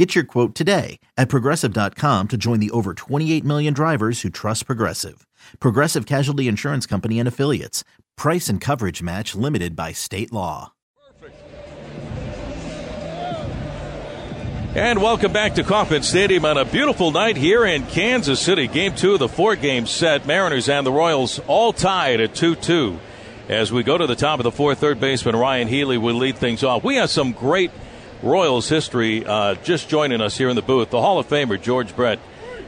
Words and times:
Get 0.00 0.14
your 0.14 0.24
quote 0.24 0.54
today 0.54 0.98
at 1.18 1.28
progressive.com 1.28 2.28
to 2.28 2.38
join 2.38 2.58
the 2.58 2.70
over 2.70 2.94
28 2.94 3.44
million 3.44 3.74
drivers 3.74 4.22
who 4.22 4.30
trust 4.30 4.64
Progressive. 4.64 5.26
Progressive 5.58 6.06
Casualty 6.06 6.48
Insurance 6.48 6.86
Company 6.86 7.18
and 7.18 7.28
Affiliates. 7.28 7.84
Price 8.16 8.48
and 8.48 8.62
coverage 8.62 9.02
match 9.02 9.34
limited 9.34 9.76
by 9.76 9.92
state 9.92 10.32
law. 10.32 10.72
And 14.74 15.02
welcome 15.02 15.34
back 15.34 15.56
to 15.56 15.62
Kauffman 15.62 16.02
Stadium 16.02 16.46
on 16.46 16.56
a 16.56 16.64
beautiful 16.64 17.10
night 17.10 17.36
here 17.36 17.66
in 17.66 17.84
Kansas 17.84 18.40
City. 18.40 18.68
Game 18.68 18.94
two 18.94 19.12
of 19.12 19.18
the 19.18 19.28
four 19.28 19.54
game 19.54 19.84
set. 19.84 20.26
Mariners 20.26 20.70
and 20.70 20.86
the 20.86 20.92
Royals 20.92 21.40
all 21.46 21.74
tied 21.74 22.22
at 22.22 22.34
2 22.34 22.54
2. 22.54 22.98
As 23.50 23.70
we 23.70 23.82
go 23.82 23.98
to 23.98 24.06
the 24.06 24.16
top 24.16 24.40
of 24.40 24.44
the 24.44 24.50
fourth, 24.50 24.78
third 24.78 24.98
baseman 24.98 25.36
Ryan 25.36 25.68
Healy 25.68 25.98
will 25.98 26.14
lead 26.14 26.38
things 26.38 26.64
off. 26.64 26.84
We 26.84 26.96
have 26.96 27.10
some 27.10 27.32
great 27.32 27.70
Royals 28.22 28.68
history 28.68 29.24
uh, 29.24 29.54
just 29.56 29.88
joining 29.88 30.20
us 30.20 30.36
here 30.36 30.48
in 30.48 30.56
the 30.56 30.62
booth. 30.62 30.90
The 30.90 31.00
Hall 31.00 31.18
of 31.18 31.28
Famer 31.28 31.60
George 31.60 31.96
Brett 31.96 32.18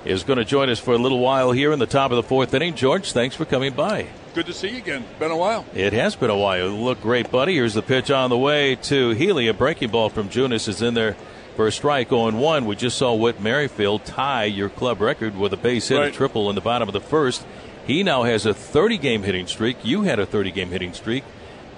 is 0.05 0.25
going 0.25 0.39
to 0.39 0.45
join 0.45 0.69
us 0.71 0.79
for 0.81 0.95
a 0.95 0.99
little 0.99 1.19
while 1.21 1.53
here 1.53 1.73
in 1.73 1.79
the 1.79 1.87
top 1.87 2.11
of 2.11 2.17
the 2.17 2.23
fourth 2.23 2.55
inning. 2.55 2.75
George, 2.75 3.13
thanks 3.13 3.37
for 3.37 3.45
coming 3.45 3.73
by. 3.75 4.07
Good 4.35 4.47
to 4.47 4.53
see 4.55 4.69
you 4.71 4.79
again. 4.79 5.05
Been 5.19 5.31
a 5.31 5.37
while. 5.37 5.67
It 5.75 5.93
has 5.93 6.17
been 6.17 6.31
a 6.31 6.37
while. 6.37 6.71
You 6.71 6.75
look 6.75 7.03
great, 7.03 7.31
buddy. 7.31 7.55
Here's 7.55 7.75
the 7.75 7.83
pitch 7.83 8.11
on 8.11 8.31
the 8.31 8.39
way 8.39 8.77
to 8.77 9.11
Healy. 9.11 9.47
A 9.49 9.55
breaking 9.55 9.91
ball 9.91 10.09
from 10.09 10.31
Junis 10.31 10.69
is 10.69 10.81
in 10.81 10.95
there 10.95 11.17
for 11.55 11.67
a 11.67 11.73
strike 11.73 12.11
on 12.13 12.39
one. 12.39 12.65
We 12.65 12.75
just 12.75 12.97
saw 12.97 13.15
Whit 13.15 13.41
Merrifield 13.43 14.07
tie 14.07 14.45
your 14.45 14.71
club 14.71 15.03
record 15.03 15.37
with 15.37 15.53
a 15.53 15.59
base 15.59 15.89
hit, 15.89 15.99
Right. 15.99 16.09
a 16.09 16.17
triple 16.17 16.49
in 16.49 16.55
the 16.55 16.63
bottom 16.63 16.89
of 16.89 16.95
the 16.95 17.01
first. 17.01 17.45
He 17.87 18.03
now 18.03 18.23
has 18.23 18.47
a 18.47 18.55
30 18.55 18.97
game 18.97 19.23
hitting 19.23 19.47
streak. 19.47 19.77
You 19.85 20.03
had 20.03 20.19
a 20.19 20.25
30 20.25 20.51
game 20.51 20.71
hitting 20.71 20.95
streak 20.95 21.25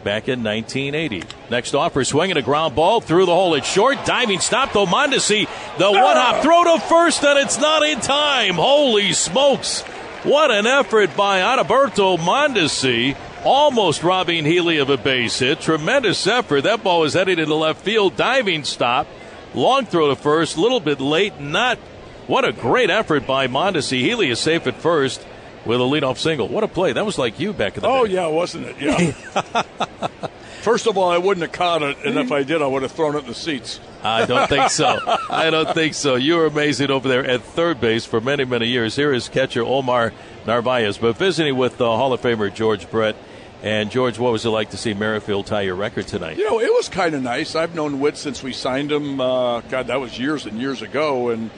back 0.04 0.28
in 0.28 0.44
1980. 0.44 1.24
Next 1.50 1.74
offer, 1.74 2.04
swinging 2.04 2.36
a 2.36 2.42
ground 2.42 2.76
ball 2.76 3.00
through 3.00 3.26
the 3.26 3.34
hole. 3.34 3.54
It's 3.54 3.66
short, 3.66 4.04
diving 4.04 4.40
stop 4.40 4.72
though. 4.72 4.86
Mondesi, 4.86 5.48
the 5.78 5.90
one 5.90 6.16
hop 6.16 6.42
throw 6.42 6.64
to 6.64 6.80
first, 6.86 7.24
and 7.24 7.38
it's 7.38 7.58
not 7.58 7.82
in 7.82 8.00
time. 8.00 8.54
Holy 8.54 9.12
smokes! 9.12 9.82
What 10.22 10.50
an 10.50 10.66
effort 10.66 11.16
by 11.16 11.40
Adalberto 11.40 12.18
Mondesi. 12.18 13.16
Almost 13.44 14.02
robbing 14.02 14.46
Healy 14.46 14.78
of 14.78 14.88
a 14.88 14.96
base 14.96 15.38
hit. 15.38 15.60
Tremendous 15.60 16.26
effort. 16.26 16.62
That 16.62 16.82
ball 16.82 17.00
was 17.00 17.12
headed 17.12 17.38
into 17.38 17.54
left 17.54 17.82
field. 17.82 18.16
Diving 18.16 18.64
stop. 18.64 19.06
Long 19.52 19.84
throw 19.84 20.08
to 20.08 20.16
first. 20.16 20.56
A 20.56 20.60
little 20.62 20.80
bit 20.80 20.98
late. 20.98 21.38
Not. 21.40 21.78
What 22.26 22.46
a 22.46 22.52
great 22.52 22.88
effort 22.88 23.26
by 23.26 23.48
Mondesi. 23.48 24.00
Healy 24.00 24.30
is 24.30 24.40
safe 24.40 24.66
at 24.66 24.76
first 24.76 25.26
with 25.64 25.80
a 25.80 25.84
leadoff 25.84 26.18
single. 26.18 26.48
What 26.48 26.64
a 26.64 26.68
play. 26.68 26.92
That 26.92 27.06
was 27.06 27.18
like 27.18 27.40
you 27.40 27.52
back 27.52 27.76
in 27.76 27.82
the 27.82 27.88
day. 27.88 27.94
Oh 27.98 28.06
day. 28.06 28.14
yeah, 28.14 28.26
wasn't 28.26 28.66
it? 28.66 28.76
Yeah. 28.80 29.62
First 30.62 30.86
of 30.86 30.96
all, 30.96 31.10
I 31.10 31.18
wouldn't 31.18 31.42
have 31.42 31.52
caught 31.52 31.82
it, 31.82 31.98
and 32.06 32.18
if 32.18 32.32
I 32.32 32.42
did, 32.42 32.62
I 32.62 32.66
would 32.66 32.82
have 32.82 32.92
thrown 32.92 33.16
it 33.16 33.20
in 33.20 33.26
the 33.26 33.34
seats. 33.34 33.80
I 34.02 34.24
don't 34.24 34.48
think 34.48 34.70
so. 34.70 34.98
I 35.28 35.50
don't 35.50 35.74
think 35.74 35.92
so. 35.92 36.14
You 36.14 36.36
were 36.36 36.46
amazing 36.46 36.90
over 36.90 37.06
there 37.06 37.22
at 37.22 37.42
third 37.42 37.82
base 37.82 38.06
for 38.06 38.18
many, 38.18 38.46
many 38.46 38.68
years. 38.68 38.96
Here 38.96 39.12
is 39.12 39.28
catcher 39.28 39.62
Omar 39.62 40.14
Narvaez, 40.46 40.96
but 40.96 41.18
visiting 41.18 41.56
with 41.56 41.76
the 41.76 41.84
Hall 41.84 42.14
of 42.14 42.22
Famer 42.22 42.52
George 42.52 42.90
Brett. 42.90 43.14
And 43.62 43.90
George, 43.90 44.18
what 44.18 44.32
was 44.32 44.44
it 44.44 44.50
like 44.50 44.70
to 44.70 44.76
see 44.76 44.92
Merrifield 44.92 45.46
tie 45.46 45.62
your 45.62 45.74
record 45.74 46.06
tonight? 46.06 46.36
You 46.36 46.48
know, 46.48 46.60
it 46.60 46.72
was 46.72 46.90
kind 46.90 47.14
of 47.14 47.22
nice. 47.22 47.54
I've 47.54 47.74
known 47.74 47.98
Whit 47.98 48.18
since 48.18 48.42
we 48.42 48.52
signed 48.52 48.92
him. 48.92 49.20
Uh, 49.20 49.60
God, 49.62 49.86
that 49.86 50.00
was 50.00 50.18
years 50.18 50.44
and 50.44 50.58
years 50.60 50.82
ago, 50.82 51.30
and 51.30 51.50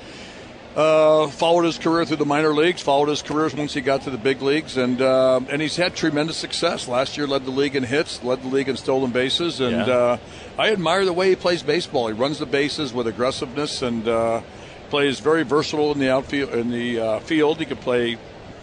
uh, 0.77 1.29
followed 1.29 1.63
his 1.65 1.79
career 1.79 2.05
through 2.05 2.19
the 2.19 2.27
minor 2.27 2.53
leagues. 2.55 2.83
Followed 2.83 3.09
his 3.09 3.23
career 3.23 3.49
once 3.57 3.73
he 3.75 3.81
got 3.81 4.03
to 4.03 4.11
the 4.11 4.19
big 4.19 4.43
leagues, 4.43 4.77
and 4.77 5.01
uh, 5.01 5.41
and 5.51 5.63
he's 5.63 5.77
had 5.77 5.95
tremendous 5.97 6.37
success. 6.37 6.87
Last 6.87 7.17
year, 7.17 7.27
led 7.27 7.45
the 7.47 7.51
league 7.51 7.75
in 7.77 7.83
hits, 7.83 8.23
led 8.23 8.43
the 8.43 8.49
league 8.49 8.69
in 8.69 8.77
stolen 8.77 9.11
bases, 9.11 9.61
and 9.61 9.87
Yeah. 9.87 9.95
uh, 9.95 10.19
I 10.59 10.71
admire 10.73 11.05
the 11.05 11.13
way 11.13 11.31
he 11.31 11.37
plays 11.37 11.63
baseball. 11.63 12.09
He 12.09 12.13
runs 12.13 12.39
the 12.39 12.47
bases 12.47 12.93
with 12.93 13.07
aggressiveness 13.07 13.83
and 13.83 14.07
uh, 14.07 14.43
plays 14.91 15.19
very 15.21 15.43
versatile 15.43 15.93
in 15.93 15.99
the 15.99 16.11
outfield. 16.11 16.51
In 16.55 16.71
the 16.71 17.01
uh, 17.01 17.19
field, 17.21 17.59
he 17.59 17.65
could 17.65 17.81
play 17.81 18.17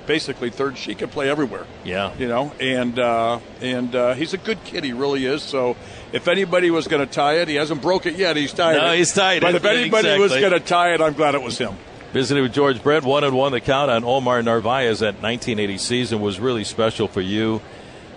basically 0.06 0.50
third. 0.50 0.78
She 0.78 0.96
could 0.96 1.12
play 1.12 1.30
everywhere 1.30 1.66
Yeah. 1.86 2.12
you 2.20 2.28
know, 2.28 2.52
and 2.60 3.00
uh, 3.00 3.40
and 3.62 3.96
uh, 3.96 4.14
he's 4.14 4.34
a 4.34 4.38
good 4.38 4.64
kid. 4.66 4.84
He 4.84 4.94
really 4.94 5.26
is. 5.26 5.42
So 5.42 5.78
if 6.12 6.28
anybody 6.28 6.70
was 6.72 6.88
going 6.88 7.06
to 7.08 7.12
tie 7.12 7.36
it, 7.40 7.48
he 7.48 7.56
hasn't 7.56 7.82
broke 7.82 8.06
it 8.06 8.16
yet. 8.18 8.36
He's 8.36 8.54
tied 8.54 8.78
No, 8.78 8.92
it. 8.92 8.98
he's 8.98 9.14
tied 9.14 9.42
But 9.42 9.56
it. 9.56 9.58
if 9.58 9.66
anybody 9.66 10.20
was 10.20 10.32
going 10.32 10.52
to 10.52 10.60
tie 10.60 10.94
it, 10.94 11.02
I'm 11.02 11.14
glad 11.14 11.34
it 11.36 11.42
was 11.42 11.58
him. 11.58 11.74
Visiting 12.14 12.44
with 12.44 12.54
George 12.54 12.82
Brett, 12.84 13.04
one 13.04 13.24
and 13.24 13.36
one. 13.36 13.52
The 13.52 13.60
count 13.60 13.90
on 13.90 14.04
Omar 14.04 14.44
Narvaez 14.44 15.02
at 15.02 15.16
1980 15.16 15.78
season 15.80 16.22
was 16.22 16.40
really 16.40 16.64
special 16.64 17.08
for 17.08 17.22
you. 17.22 17.60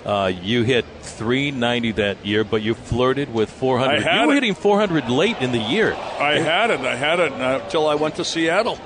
Uh, 0.04 0.30
you 0.42 0.62
hit 0.62 0.84
390 1.00 1.92
that 1.92 2.24
year, 2.24 2.44
but 2.44 2.60
you 2.62 2.74
flirted 2.74 3.32
with 3.32 3.50
400. 3.50 3.96
I 3.96 4.00
had 4.00 4.20
you 4.20 4.26
were 4.26 4.32
it. 4.34 4.42
hitting 4.42 4.54
400 4.54 5.08
late 5.08 5.38
in 5.40 5.50
the 5.50 5.58
year. 5.58 5.94
I 5.94 6.38
had 6.38 6.70
it. 6.70 6.80
I 6.80 6.94
had 6.94 7.20
it 7.20 7.32
until 7.32 7.88
I 7.88 7.94
went 7.94 8.16
to 8.16 8.24
Seattle. 8.24 8.78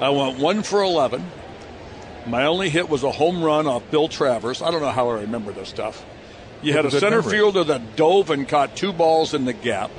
I 0.00 0.10
went 0.10 0.38
one 0.38 0.62
for 0.62 0.82
11. 0.82 1.24
My 2.26 2.44
only 2.44 2.68
hit 2.68 2.88
was 2.90 3.02
a 3.04 3.10
home 3.10 3.42
run 3.42 3.66
off 3.66 3.90
Bill 3.90 4.08
Travers. 4.08 4.60
I 4.60 4.70
don't 4.70 4.82
know 4.82 4.90
how 4.90 5.08
I 5.08 5.22
remember 5.22 5.52
this 5.52 5.70
stuff. 5.70 6.04
You 6.60 6.74
had 6.74 6.84
a 6.84 6.90
center 6.90 7.22
memory. 7.22 7.32
fielder 7.32 7.64
that 7.64 7.96
dove 7.96 8.28
and 8.30 8.46
caught 8.46 8.76
two 8.76 8.92
balls 8.92 9.32
in 9.32 9.46
the 9.46 9.54
gap. 9.54 9.90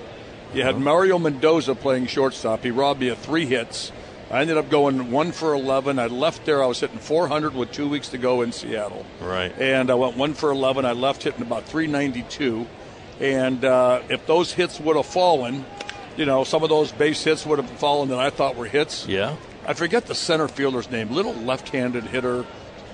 You 0.54 0.64
had 0.64 0.80
Mario 0.80 1.18
Mendoza 1.18 1.74
playing 1.74 2.06
shortstop. 2.08 2.64
He 2.64 2.70
robbed 2.70 3.00
me 3.00 3.10
of 3.10 3.18
three 3.18 3.46
hits. 3.48 3.92
I 4.32 4.42
ended 4.42 4.58
up 4.58 4.70
going 4.70 5.12
one 5.12 5.32
for 5.32 5.56
11. 5.56 5.98
I 5.98 6.06
left 6.06 6.46
there. 6.46 6.64
I 6.64 6.68
was 6.68 6.80
hitting 6.80 7.00
400 7.00 7.56
with 7.56 7.72
two 7.72 7.90
weeks 7.90 8.10
to 8.10 8.20
go 8.20 8.42
in 8.42 8.52
Seattle. 8.52 9.06
Right. 9.20 9.52
And 9.60 9.90
I 9.90 9.96
went 9.96 10.18
one 10.18 10.36
for 10.36 10.52
11. 10.52 10.86
I 10.86 10.92
left 10.92 11.24
hitting 11.24 11.42
about 11.42 11.66
392. 11.66 12.68
And 13.20 13.66
uh, 13.66 14.04
if 14.10 14.28
those 14.28 14.54
hits 14.54 14.80
would 14.80 14.96
have 14.96 15.08
fallen, 15.08 15.66
you 16.16 16.26
know, 16.26 16.44
some 16.44 16.62
of 16.62 16.70
those 16.70 16.92
base 16.92 17.24
hits 17.24 17.46
would 17.46 17.60
have 17.60 17.70
fallen 17.72 18.10
that 18.10 18.20
I 18.20 18.30
thought 18.30 18.56
were 18.56 18.68
hits. 18.68 19.08
Yeah. 19.08 19.36
I 19.66 19.74
forget 19.74 20.06
the 20.06 20.16
center 20.16 20.48
fielder's 20.48 20.92
name. 20.92 21.12
Little 21.12 21.34
left-handed 21.34 22.04
hitter, 22.06 22.46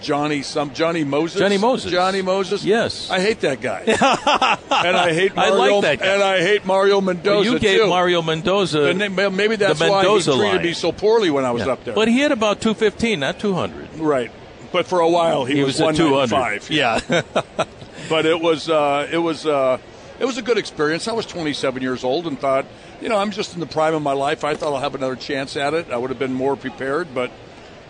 Johnny 0.02 0.42
some 0.42 0.74
Johnny 0.74 1.04
Moses. 1.04 1.40
Johnny 1.40 1.58
Moses. 1.58 1.92
Johnny 1.92 2.22
Moses. 2.22 2.64
Yes. 2.64 3.10
I 3.10 3.20
hate 3.20 3.42
that 3.42 3.62
guy. 3.62 3.80
and 3.88 4.98
I 4.98 5.14
hate 5.14 5.32
I 5.38 5.50
Mario, 5.50 5.80
like 5.80 5.82
that 5.84 6.00
guy. 6.00 6.14
And 6.14 6.24
I 6.24 6.42
hate 6.42 6.66
Mario 6.66 7.02
Mendoza 7.02 7.50
you 7.52 7.60
gave 7.60 7.82
too. 7.82 7.88
Mario 7.88 8.22
Mendoza. 8.22 8.94
Then- 8.94 9.16
maybe 9.36 9.56
that's 9.56 9.80
why 9.80 10.04
he 10.04 10.22
treated 10.22 10.38
line. 10.38 10.62
me 10.64 10.74
so 10.74 10.92
poorly 10.92 11.30
when 11.30 11.46
I 11.46 11.52
was 11.52 11.66
Yeah. 11.66 11.74
up 11.74 11.84
there. 11.84 11.94
But 11.96 12.08
he 12.08 12.20
hit 12.20 12.32
about 12.32 12.62
215, 12.62 13.20
not 13.20 13.40
200. 13.40 14.00
right. 14.00 14.32
But 14.72 14.88
for 14.88 15.00
a 15.00 15.08
while 15.10 15.46
he, 15.46 15.56
He 15.56 15.64
was, 15.64 15.80
was 15.80 15.98
at 16.00 16.04
195. 16.04 16.68
200. 16.68 16.70
Yeah. 16.70 17.66
but 18.10 18.26
it 18.26 18.42
was 18.42 18.70
uh, 18.70 19.08
it 19.10 19.18
was 19.18 19.46
uh, 19.46 19.78
it 20.20 20.26
was 20.26 20.38
a 20.38 20.42
good 20.42 20.58
experience. 20.58 21.08
I 21.08 21.14
was 21.14 21.26
27 21.26 21.82
years 21.82 22.04
old 22.04 22.28
and 22.28 22.38
thought, 22.38 22.66
you 23.02 23.08
know, 23.08 23.18
I'm 23.18 23.32
just 23.32 23.54
in 23.54 23.60
the 23.62 23.68
prime 23.68 23.94
of 23.94 24.02
my 24.02 24.12
life. 24.14 24.44
I 24.44 24.54
thought 24.56 24.74
I'll 24.74 24.80
have 24.82 24.96
another 24.96 25.16
chance 25.16 25.56
at 25.56 25.74
it. 25.74 25.92
I 25.92 25.98
would 25.98 26.10
have 26.10 26.20
been 26.20 26.34
more 26.34 26.56
prepared, 26.58 27.14
but 27.16 27.32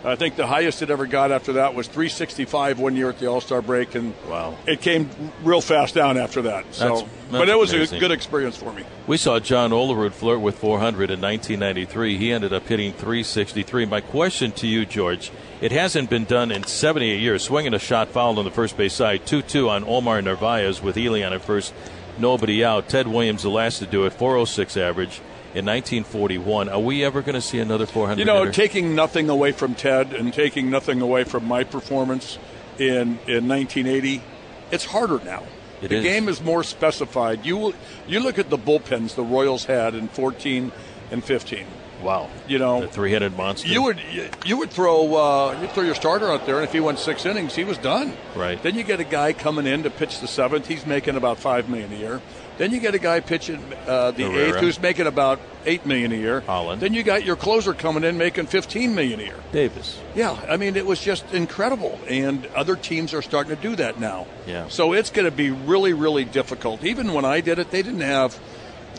I 0.04 0.14
think 0.14 0.36
the 0.36 0.46
highest 0.46 0.82
it 0.82 0.90
ever 0.90 1.06
got 1.06 1.32
after 1.32 1.54
that 1.54 1.74
was 1.74 1.88
365 1.88 2.78
one 2.78 2.94
year 2.94 3.08
at 3.08 3.18
the 3.18 3.26
All 3.26 3.40
Star 3.40 3.60
break, 3.60 3.94
and 3.96 4.14
Wow. 4.28 4.54
it 4.66 4.80
came 4.80 5.10
real 5.42 5.60
fast 5.60 5.94
down 5.94 6.16
after 6.16 6.42
that. 6.42 6.64
So, 6.70 6.84
That's- 6.88 7.04
but 7.32 7.48
it 7.48 7.58
was 7.58 7.72
amazing. 7.72 7.96
a 7.96 8.00
good 8.00 8.10
experience 8.12 8.56
for 8.56 8.72
me. 8.72 8.82
We 9.08 9.16
saw 9.16 9.40
John 9.40 9.70
Olerud 9.72 10.12
flirt 10.12 10.40
with 10.40 10.56
400 10.58 11.10
in 11.10 11.20
1993. 11.20 12.18
He 12.18 12.30
ended 12.30 12.52
up 12.52 12.68
hitting 12.68 12.92
363. 12.92 13.84
My 13.84 14.00
question 14.00 14.52
to 14.52 14.66
you, 14.68 14.86
George, 14.86 15.32
it 15.60 15.72
hasn't 15.72 16.08
been 16.08 16.24
done 16.24 16.52
in 16.52 16.64
78 16.64 17.18
years. 17.20 17.42
Swinging 17.42 17.74
a 17.74 17.78
shot 17.80 18.08
foul 18.08 18.38
on 18.38 18.44
the 18.44 18.50
first 18.52 18.76
base 18.76 18.92
side, 18.94 19.26
2-2 19.26 19.68
on 19.68 19.82
Omar 19.84 20.22
Narvaez 20.22 20.80
with 20.82 20.94
Healy 20.94 21.24
on 21.24 21.32
at 21.32 21.42
first, 21.42 21.72
nobody 22.18 22.64
out. 22.64 22.88
Ted 22.88 23.08
Williams, 23.08 23.42
the 23.42 23.50
last 23.50 23.78
to 23.80 23.86
do 23.86 24.04
it, 24.04 24.12
406 24.12 24.76
average 24.76 25.20
in 25.56 25.64
1941. 25.64 26.68
Are 26.68 26.78
we 26.78 27.02
ever 27.02 27.22
going 27.22 27.34
to 27.34 27.40
see 27.40 27.58
another 27.58 27.86
400? 27.86 28.18
You 28.18 28.26
know, 28.26 28.40
hitter? 28.40 28.52
taking 28.52 28.94
nothing 28.94 29.30
away 29.30 29.52
from 29.52 29.74
Ted 29.74 30.12
and 30.12 30.32
taking 30.32 30.68
nothing 30.68 31.00
away 31.00 31.24
from 31.24 31.46
my 31.46 31.64
performance 31.64 32.38
in 32.78 33.18
in 33.26 33.48
1980, 33.48 34.22
it's 34.70 34.84
harder 34.84 35.18
now. 35.24 35.44
It 35.80 35.88
the 35.88 35.96
is. 35.96 36.04
game 36.04 36.28
is 36.28 36.42
more 36.42 36.62
specified. 36.62 37.46
You 37.46 37.74
you 38.06 38.20
look 38.20 38.38
at 38.38 38.50
the 38.50 38.58
bullpens 38.58 39.14
the 39.14 39.22
Royals 39.22 39.64
had 39.64 39.94
in 39.94 40.08
14 40.08 40.72
and 41.10 41.24
15. 41.24 41.66
Wow. 42.02 42.28
You 42.46 42.58
know, 42.58 42.82
the 42.82 42.88
three-headed 42.88 43.36
monster. 43.36 43.68
You 43.68 43.82
would 43.82 44.00
you 44.44 44.58
would 44.58 44.70
throw 44.70 45.14
uh, 45.14 45.58
you 45.60 45.66
throw 45.68 45.82
your 45.82 45.94
starter 45.94 46.30
out 46.30 46.46
there, 46.46 46.56
and 46.56 46.64
if 46.64 46.72
he 46.72 46.80
went 46.80 46.98
six 46.98 47.26
innings, 47.26 47.54
he 47.54 47.64
was 47.64 47.78
done. 47.78 48.12
Right. 48.34 48.62
Then 48.62 48.74
you 48.74 48.82
get 48.82 49.00
a 49.00 49.04
guy 49.04 49.32
coming 49.32 49.66
in 49.66 49.82
to 49.84 49.90
pitch 49.90 50.20
the 50.20 50.28
seventh. 50.28 50.66
He's 50.66 50.86
making 50.86 51.16
about 51.16 51.38
five 51.38 51.68
million 51.68 51.92
a 51.92 51.96
year. 51.96 52.20
Then 52.58 52.72
you 52.72 52.80
get 52.80 52.94
a 52.94 52.98
guy 52.98 53.20
pitching 53.20 53.62
uh, 53.86 54.12
the 54.12 54.22
Herrera. 54.22 54.48
eighth, 54.48 54.56
who's 54.56 54.80
making 54.80 55.06
about 55.06 55.40
eight 55.66 55.84
million 55.84 56.10
a 56.10 56.16
year. 56.16 56.40
Holland. 56.40 56.80
Then 56.80 56.94
you 56.94 57.02
got 57.02 57.22
your 57.22 57.36
closer 57.36 57.74
coming 57.74 58.02
in 58.02 58.16
making 58.16 58.46
fifteen 58.46 58.94
million 58.94 59.20
a 59.20 59.24
year. 59.24 59.36
Davis. 59.52 60.00
Yeah, 60.14 60.40
I 60.48 60.56
mean 60.56 60.74
it 60.76 60.86
was 60.86 61.00
just 61.00 61.34
incredible, 61.34 62.00
and 62.08 62.46
other 62.54 62.76
teams 62.76 63.12
are 63.12 63.20
starting 63.20 63.54
to 63.54 63.60
do 63.60 63.76
that 63.76 64.00
now. 64.00 64.26
Yeah. 64.46 64.68
So 64.68 64.94
it's 64.94 65.10
going 65.10 65.26
to 65.26 65.36
be 65.36 65.50
really, 65.50 65.92
really 65.92 66.24
difficult. 66.24 66.82
Even 66.82 67.12
when 67.12 67.26
I 67.26 67.42
did 67.42 67.58
it, 67.58 67.70
they 67.70 67.82
didn't 67.82 68.00
have, 68.00 68.38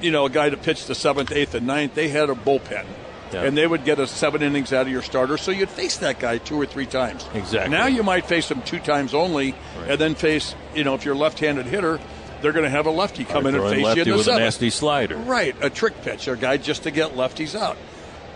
you 0.01 0.11
know, 0.11 0.25
a 0.25 0.29
guy 0.29 0.49
to 0.49 0.57
pitch 0.57 0.85
the 0.85 0.95
seventh, 0.95 1.31
eighth, 1.31 1.53
and 1.55 1.65
ninth. 1.67 1.94
They 1.95 2.09
had 2.09 2.29
a 2.29 2.35
bullpen. 2.35 2.85
Yeah. 3.33 3.44
And 3.44 3.57
they 3.57 3.67
would 3.67 3.83
get 3.83 3.99
a 3.99 4.07
seven 4.07 4.41
innings 4.41 4.71
out 4.71 4.83
of 4.85 4.91
your 4.91 5.01
starter, 5.01 5.38
so 5.38 5.51
you'd 5.51 5.69
face 5.69 5.97
that 5.97 6.17
guy 6.17 6.38
two 6.38 6.55
or 6.55 6.65
three 6.65 6.85
times. 6.85 7.25
Exactly. 7.33 7.69
Now 7.75 7.88
you 7.88 8.01
might 8.01 8.25
face 8.25 8.49
him 8.49 8.61
two 8.61 8.79
times 8.79 9.13
only, 9.13 9.53
Right. 9.77 9.91
and 9.91 9.99
then 9.99 10.15
face, 10.15 10.55
you 10.73 10.85
know, 10.85 10.95
if 10.95 11.03
you're 11.03 11.15
a 11.15 11.17
left-handed 11.17 11.65
hitter, 11.65 11.99
they're 12.41 12.53
going 12.53 12.63
to 12.63 12.69
have 12.69 12.85
a 12.85 12.89
lefty 12.89 13.25
come 13.25 13.45
in 13.45 13.55
and 13.55 13.63
face 13.69 13.83
lefty 13.83 13.99
you 13.99 14.03
in 14.03 14.09
the 14.11 14.15
with 14.17 14.25
seventh. 14.27 14.41
a 14.41 14.45
nasty 14.45 14.69
slider. 14.69 15.17
Right, 15.17 15.55
a 15.61 15.69
trick 15.69 16.01
pitch, 16.03 16.29
a 16.29 16.38
guy 16.38 16.55
just 16.55 16.83
to 16.83 16.91
get 16.91 17.15
lefties 17.15 17.53
out. 17.59 17.75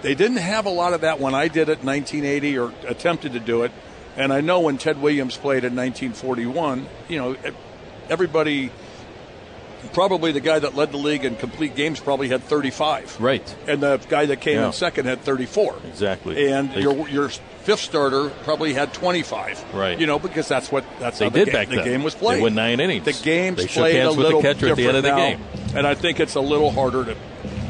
They 0.01 0.13
didn't 0.13 0.37
have 0.37 0.65
a 0.65 0.69
lot 0.71 0.93
of 0.93 1.01
that 1.01 1.21
when 1.21 1.35
I 1.35 1.47
did 1.47 1.69
it 1.69 1.79
in 1.79 1.85
1980 1.85 2.57
or 2.57 2.73
attempted 2.87 3.31
to 3.33 3.39
do 3.39 3.63
it. 3.63 3.71
And 4.17 4.33
I 4.33 4.41
know 4.41 4.59
when 4.59 4.77
Ted 4.77 5.01
Williams 5.01 5.37
played 5.37 5.63
in 5.63 5.73
1941, 5.73 6.85
you 7.07 7.17
know, 7.17 7.37
everybody, 8.09 8.71
probably 9.93 10.31
the 10.31 10.39
guy 10.39 10.59
that 10.59 10.75
led 10.75 10.91
the 10.91 10.97
league 10.97 11.25
in 11.25 11.35
complete 11.35 11.75
games 11.75 11.99
probably 11.99 12.29
had 12.29 12.43
35. 12.43 13.17
Right. 13.19 13.55
And 13.67 13.81
the 13.81 13.97
guy 14.09 14.25
that 14.27 14.41
came 14.41 14.57
Yeah. 14.57 14.67
in 14.67 14.73
second 14.73 15.05
had 15.05 15.21
34. 15.21 15.75
Exactly. 15.87 16.51
And 16.51 16.71
They- 16.73 16.81
your 16.81 17.07
your 17.09 17.29
fifth 17.63 17.81
starter 17.81 18.29
probably 18.43 18.73
had 18.73 18.93
25. 18.93 19.63
Right. 19.73 19.99
You 19.99 20.07
know, 20.07 20.17
because 20.19 20.47
that's 20.47 20.71
what 20.71 20.83
that's 20.99 21.19
They 21.19 21.25
how 21.25 21.29
the, 21.29 21.39
did 21.39 21.45
game, 21.45 21.53
back 21.53 21.69
the 21.69 21.75
then. 21.77 21.85
game 21.85 22.03
was 22.03 22.15
played. 22.15 22.37
They 22.39 22.41
won 22.43 22.55
nine 22.55 22.79
innings. 22.79 23.05
The 23.05 23.13
game's 23.13 23.57
They 23.57 23.63
shook 23.67 23.71
played 23.83 23.95
hands 23.95 24.15
a 24.15 24.17
with 24.17 24.17
the 24.17 24.23
little 24.23 24.41
catcher 24.41 24.69
at 24.69 24.77
the 24.77 24.87
end 24.87 24.97
of 24.97 25.03
the 25.03 25.09
different 25.09 25.39
game. 25.39 25.47
now. 25.73 25.77
And 25.79 25.87
I 25.87 25.93
think 25.93 26.19
it's 26.19 26.35
a 26.35 26.41
little 26.41 26.71
harder 26.71 27.05
to. 27.05 27.15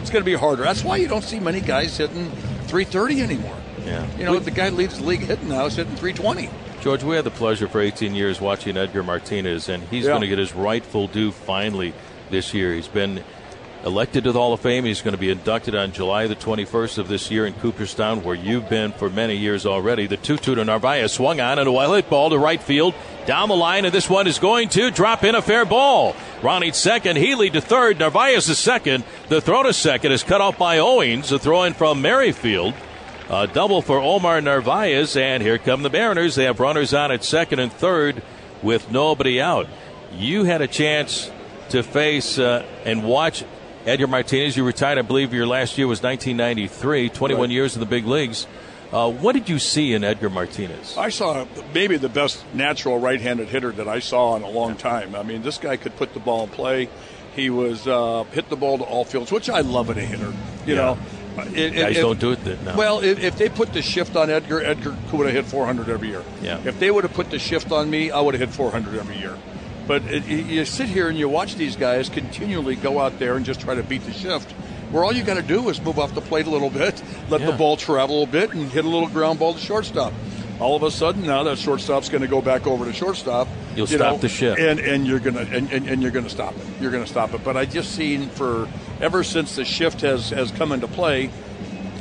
It's 0.01 0.09
going 0.09 0.21
to 0.23 0.25
be 0.25 0.35
harder. 0.35 0.63
That's 0.63 0.83
why 0.83 0.95
you 0.97 1.07
don't 1.07 1.23
see 1.23 1.39
many 1.39 1.59
guys 1.61 1.97
hitting 1.97 2.31
330 2.67 3.21
anymore. 3.21 3.55
Yeah. 3.85 4.05
You 4.17 4.25
know, 4.25 4.39
the 4.39 4.51
guy 4.51 4.69
leads 4.69 4.97
the 4.97 5.03
league 5.05 5.21
hitting 5.21 5.49
now 5.49 5.65
is 5.65 5.75
hitting 5.75 5.95
320. 5.95 6.49
George, 6.81 7.04
we 7.04 7.16
had 7.16 7.25
the 7.25 7.30
pleasure 7.31 7.68
for 7.68 7.80
18 7.80 8.16
years 8.16 8.42
watching 8.42 8.75
Edgar 8.75 9.04
Martinez, 9.04 9.69
and 9.69 9.83
he's 9.92 10.06
Yeah. 10.06 10.12
going 10.12 10.22
to 10.22 10.28
get 10.28 10.39
his 10.39 10.56
rightful 10.56 11.06
due 11.07 11.31
finally 11.31 11.94
this 12.31 12.56
year. 12.56 12.74
He's 12.74 12.88
been 12.88 13.24
elected 13.86 14.24
to 14.24 14.31
the 14.31 14.39
Hall 14.39 14.51
of 14.54 14.62
Fame. 14.62 14.86
He's 14.86 15.01
going 15.01 15.13
to 15.13 15.19
be 15.19 15.30
inducted 15.30 15.75
on 15.75 15.92
July 15.92 16.25
the 16.25 16.36
21st 16.36 16.98
of 16.98 17.07
this 17.07 17.30
year 17.30 17.45
in 17.45 17.54
Cooperstown, 17.54 18.24
where 18.24 18.33
you've 18.36 18.68
been 18.68 18.94
for 18.94 19.12
many 19.12 19.36
years 19.36 19.63
already. 19.68 20.07
The 20.07 20.18
2 20.18 20.38
2 20.38 20.56
to 20.56 20.66
Narvaez 20.66 21.12
swung 21.12 21.39
on, 21.39 21.60
and 21.60 21.68
a 21.68 21.72
well 21.72 21.94
hit 21.94 22.10
ball 22.10 22.31
to 22.31 22.38
right 22.39 22.62
field. 22.62 22.95
Down 23.28 23.50
the 23.50 23.56
line, 23.56 23.86
and 23.86 23.94
this 23.94 24.10
one 24.10 24.25
is 24.25 24.39
going 24.39 24.69
to 24.69 24.89
drop 24.89 25.24
in 25.24 25.36
a 25.36 25.42
fair 25.44 25.66
ball. 25.66 26.16
Ronnie 26.42 26.72
second, 26.72 27.18
Healy 27.18 27.51
to 27.51 27.62
third, 27.62 28.00
Narvaez 28.00 28.50
is 28.50 28.57
second. 28.57 29.04
The 29.30 29.39
throw 29.39 29.62
to 29.62 29.74
second 29.74 30.13
is 30.13 30.24
cut 30.24 30.42
off 30.42 30.57
by 30.57 30.80
Owings. 30.80 31.30
The 31.30 31.38
throw 31.38 31.62
in 31.63 31.74
from 31.74 32.01
Merrifield. 32.01 32.74
A 33.33 33.48
double 33.48 33.81
for 33.81 33.98
Omar 33.98 34.42
Narvaez, 34.42 35.16
and 35.16 35.42
here 35.42 35.57
come 35.57 35.83
the 35.83 35.89
Mariners. 35.89 36.36
They 36.36 36.44
have 36.44 36.60
runners 36.60 36.94
on 36.94 37.12
at 37.13 37.24
second 37.24 37.60
and 37.60 37.72
third 37.72 38.22
with 38.62 38.92
nobody 38.92 39.39
out. 39.39 39.68
You 40.13 40.44
had 40.44 40.62
a 40.62 40.68
chance 40.68 41.31
to 41.69 41.81
face 41.81 42.38
uh, 42.38 42.66
and 42.83 43.06
watch 43.06 43.45
Edgar 43.86 44.07
Martinez. 44.07 44.57
You 44.57 44.66
retired, 44.66 44.98
I 44.98 45.04
believe, 45.04 45.33
your 45.33 45.48
last 45.48 45.78
year 45.78 45.88
was 45.88 46.04
1993, 46.04 47.07
21 47.07 47.39
Right. 47.42 47.50
years 47.51 47.74
in 47.75 47.80
the 47.80 47.86
big 47.86 48.06
leagues. 48.06 48.48
Uh, 48.92 49.10
what 49.10 49.31
did 49.31 49.48
you 49.48 49.60
see 49.60 49.94
in 49.94 50.04
Edgar 50.04 50.30
Martinez? 50.30 50.98
I 50.98 51.07
saw 51.07 51.45
maybe 51.74 51.95
the 51.95 52.10
best 52.10 52.44
natural 52.54 53.00
right-handed 53.00 53.48
hitter 53.48 53.72
that 53.72 53.88
I 53.88 54.00
saw 54.00 54.36
in 54.36 54.44
a 54.44 54.50
long 54.50 54.75
time. 54.75 55.16
I 55.16 55.24
mean, 55.24 55.42
this 55.42 55.57
guy 55.57 55.78
could 55.78 55.95
put 55.95 56.13
the 56.13 56.19
ball 56.19 56.44
in 56.44 56.50
play. 56.50 56.89
He 57.33 57.50
was 57.50 57.88
uh, 57.88 58.25
hit 58.33 58.50
the 58.50 58.57
ball 58.57 58.78
to 58.80 58.83
all 58.83 59.06
fields, 59.06 59.31
which 59.31 59.50
I 59.50 59.62
love 59.62 59.89
in 59.89 59.98
a 59.98 60.01
hitter. 60.01 60.33
You 60.66 60.75
Yeah. 60.75 60.81
know, 60.81 60.98
It- 61.54 61.74
Guys 61.75 61.98
it- 61.98 62.01
don't 62.01 62.19
do 62.19 62.31
it 62.31 62.44
that- 62.44 62.63
no. 62.66 62.75
Well, 62.75 63.00
if, 63.04 63.24
if 63.24 63.38
they 63.38 63.50
put 63.50 63.74
the 63.74 63.81
shift 63.81 64.16
on 64.16 64.30
Edgar, 64.30 64.62
Edgar 64.63 64.95
would 65.13 65.25
have 65.28 65.36
hit 65.36 65.45
400 65.45 65.89
every 65.89 66.10
year. 66.10 66.24
Yeah. 66.42 66.60
If 66.66 66.80
they 66.80 66.92
would 66.92 67.04
have 67.04 67.13
put 67.13 67.30
the 67.30 67.39
shift 67.39 67.72
on 67.72 67.89
me, 67.89 68.12
I 68.12 68.19
would 68.19 68.33
have 68.33 68.42
hit 68.42 68.50
400 68.56 69.00
every 69.00 69.18
year. 69.18 69.38
But 69.88 70.04
it, 70.04 70.25
you- 70.28 70.38
you 70.38 70.66
sit 70.66 70.88
here 70.89 71.07
and 71.10 71.18
you 71.18 71.30
watch 71.30 71.56
these 71.56 71.75
guys 71.75 72.10
continually 72.10 72.75
go 72.75 73.00
out 73.00 73.18
there 73.19 73.36
and 73.36 73.45
just 73.45 73.62
try 73.62 73.75
to 73.75 73.83
beat 73.83 74.06
the 74.06 74.13
shift. 74.13 74.51
Where 74.92 75.04
all 75.06 75.13
you 75.13 75.24
got 75.24 75.36
to 75.36 75.42
do 75.42 75.69
is 75.69 75.81
move 75.81 75.98
off 76.00 76.13
the 76.13 76.22
plate 76.22 76.48
a 76.48 76.50
little 76.50 76.69
bit, 76.69 77.01
let 77.30 77.39
Yeah. 77.42 77.48
the 77.51 77.57
ball 77.57 77.78
travel 77.78 78.18
a 78.18 78.19
little 78.25 78.31
bit, 78.31 78.54
and 78.54 78.69
hit 78.69 78.83
a 78.83 78.89
little 78.89 79.07
ground 79.07 79.39
ball 79.39 79.54
to 79.54 79.60
shortstop. 79.60 80.12
All 80.60 80.75
of 80.75 80.83
a 80.83 80.92
sudden, 80.92 81.25
now 81.25 81.44
that 81.44 81.57
shortstop's 81.57 82.10
going 82.10 82.22
to 82.22 82.28
go 82.28 82.42
back 82.42 82.68
over 82.68 82.86
to 82.86 82.94
shortstop. 82.94 83.48
You'll 83.75 83.88
you 83.88 83.97
stop 83.97 84.13
know, 84.13 84.18
the 84.19 84.29
shift. 84.29 84.59
and 84.59 84.79
and 84.79 85.07
you're 85.07 85.19
gonna 85.19 85.41
and, 85.41 85.71
and, 85.71 85.88
and 85.88 86.01
you're 86.01 86.12
gonna 86.12 86.29
stop 86.29 86.56
it. 86.56 86.63
You're 86.81 86.91
gonna 86.91 87.07
stop 87.07 87.33
it. 87.33 87.44
But 87.44 87.57
I 87.57 87.65
just 87.65 87.94
seen 87.94 88.29
for 88.29 88.68
ever 89.00 89.23
since 89.23 89.56
the 89.56 89.65
shift 89.65 90.01
has 90.01 90.29
has 90.31 90.51
come 90.51 90.71
into 90.71 90.88
play, 90.88 91.29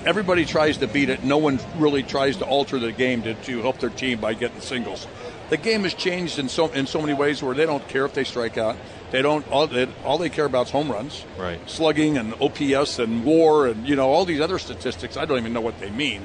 everybody 0.05 0.45
tries 0.45 0.79
to 0.79 0.87
beat 0.89 1.09
it. 1.11 1.25
No 1.25 1.39
one 1.39 1.61
really 1.77 2.03
tries 2.03 2.37
to 2.39 2.45
alter 2.45 2.79
the 2.79 2.93
game 2.93 3.23
to, 3.23 3.35
to 3.35 3.63
help 3.63 3.79
their 3.79 3.91
team 3.91 4.21
by 4.21 4.35
getting 4.35 4.61
singles. 4.61 5.07
The 5.49 5.57
game 5.57 5.83
has 5.83 5.95
changed 5.95 6.39
in 6.39 6.49
so 6.49 6.69
in 6.69 6.87
so 6.87 7.01
many 7.01 7.15
ways 7.15 7.43
where 7.43 7.55
they 7.55 7.67
don't 7.67 7.87
care 7.89 8.05
if 8.05 8.15
they 8.15 8.25
strike 8.25 8.57
out. 8.59 8.77
They 9.11 9.23
don't 9.23 9.49
all 9.51 9.67
they, 9.67 9.89
all 10.05 10.19
they 10.19 10.29
care 10.29 10.45
about 10.45 10.67
is 10.67 10.73
home 10.73 10.91
runs, 10.91 11.25
Right. 11.37 11.59
Slugging 11.69 12.17
and 12.19 12.35
OPS 12.41 12.99
and 13.01 13.25
WAR 13.25 13.67
and 13.67 13.89
you 13.89 13.97
know 13.97 14.09
all 14.09 14.25
these 14.25 14.41
other 14.41 14.59
statistics. 14.59 15.17
I 15.17 15.25
don't 15.25 15.39
even 15.39 15.53
know 15.53 15.61
what 15.61 15.79
they 15.81 15.91
mean. 15.91 16.23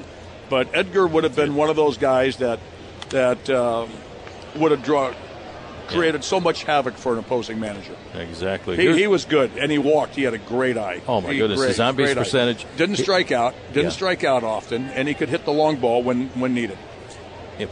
But 0.49 0.69
Edgar 0.75 1.07
would 1.07 1.23
have 1.23 1.35
been 1.35 1.55
one 1.55 1.69
of 1.71 1.75
those 1.75 1.97
guys 1.97 2.37
that 2.37 2.59
that 3.09 3.49
uh, 3.49 3.87
would 4.55 4.71
have 4.71 4.83
draw, 4.83 5.11
created 5.87 6.23
so 6.23 6.39
much 6.39 6.63
havoc 6.63 6.95
for 6.95 7.13
an 7.13 7.19
opposing 7.19 7.59
manager. 7.59 7.95
Exactly. 8.13 8.75
He, 8.77 8.99
he 9.01 9.07
was 9.07 9.25
good, 9.25 9.51
and 9.59 9.71
he 9.71 9.77
walked. 9.77 10.15
He 10.15 10.23
had 10.23 10.33
a 10.33 10.37
great 10.37 10.77
eye. 10.77 11.01
Oh, 11.07 11.21
my 11.21 11.31
He- 11.31 11.37
goodness, 11.39 11.59
great- 11.59 11.67
his 11.69 11.95
great 11.95 12.09
eye. 12.09 12.13
percentage- 12.13 12.65
Didn't 12.77 12.97
strike 12.97 13.31
out. 13.31 13.53
Didn't 13.73 13.85
Yeah. 13.85 13.89
strike 13.91 14.23
out 14.23 14.43
often, 14.43 14.89
and 14.95 15.07
he 15.07 15.13
could 15.13 15.29
hit 15.29 15.45
the 15.45 15.53
long 15.53 15.77
ball 15.77 16.01
when 16.03 16.29
when 16.35 16.53
needed. 16.53 16.77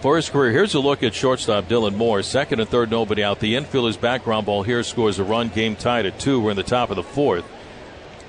For 0.01 0.15
his 0.15 0.30
career, 0.30 0.51
here's 0.51 0.74
a 0.75 0.80
look 0.80 1.04
at 1.04 1.13
shortstop 1.13 1.68
Dylan 1.68 1.95
Moore. 1.95 2.24
Second 2.24 2.62
and 2.62 2.69
third, 2.69 2.89
nobody 2.89 3.21
out. 3.21 3.39
The 3.42 3.56
infielder's 3.56 3.98
background 3.98 4.45
ball 4.45 4.63
here 4.63 4.81
scores 4.81 5.19
a 5.19 5.25
run. 5.25 5.50
Game 5.50 5.75
tied 5.75 6.06
at 6.06 6.18
two. 6.19 6.39
We're 6.39 6.51
in 6.51 6.56
the 6.56 6.63
top 6.63 6.89
of 6.89 6.95
the 6.95 7.04
fourth. 7.04 7.44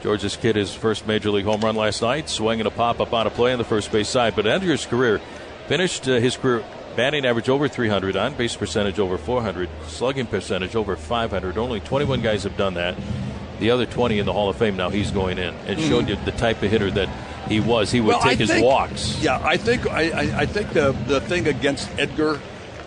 George's 0.03 0.37
kid 0.37 0.57
his 0.57 0.75
first 0.75 1.07
major 1.07 1.31
league 1.31 1.45
home 1.45 1.61
run 1.61 1.77
last 1.77 2.03
night, 2.03 2.29
swinging 2.29 2.67
a 2.67 2.71
pop 2.71 3.01
up 3.01 3.13
on 3.15 3.27
a 3.27 3.31
play 3.31 3.53
on 3.53 3.59
the 3.59 3.65
first 3.65 3.93
base 3.93 4.09
side. 4.09 4.35
But 4.35 4.47
Edgar's 4.47 4.85
career 4.85 5.21
finished 5.69 6.09
uh, 6.09 6.15
his 6.15 6.37
career 6.37 6.65
batting 6.97 7.25
average 7.27 7.49
over 7.49 7.69
300, 7.69 8.17
on 8.17 8.35
base 8.35 8.57
percentage 8.57 8.99
over 8.99 9.19
400, 9.19 9.69
slugging 9.87 10.27
percentage 10.27 10.77
over 10.77 10.97
500. 10.97 11.59
Only 11.59 11.81
21 11.81 12.23
guys 12.23 12.45
have 12.45 12.57
done 12.57 12.75
that. 12.75 12.97
The 13.61 13.71
other 13.71 13.87
20 13.87 14.19
in 14.19 14.27
the 14.27 14.33
Hall 14.33 14.49
of 14.51 14.57
Fame 14.57 14.77
now 14.77 14.91
he's 14.91 15.11
going 15.11 15.39
in 15.39 15.55
and 15.67 15.79
hmm. 15.79 15.89
showed 15.89 16.09
you 16.09 16.17
the 16.17 16.33
type 16.33 16.63
of 16.63 16.71
hitter 16.71 16.91
that 16.93 17.09
he 17.49 17.61
was. 17.61 17.91
He 17.91 18.01
would 18.01 18.09
Well, 18.09 18.21
I 18.23 18.31
take 18.31 18.39
his 18.41 18.51
think- 18.51 18.65
walks. 18.65 19.23
Yeah, 19.23 19.41
I 19.45 19.57
think 19.57 19.87
I, 19.91 20.11
I, 20.11 20.41
I 20.41 20.47
think 20.47 20.73
the 20.73 20.93
the 21.07 21.21
thing 21.21 21.47
against 21.47 21.89
Edgar, 21.99 22.41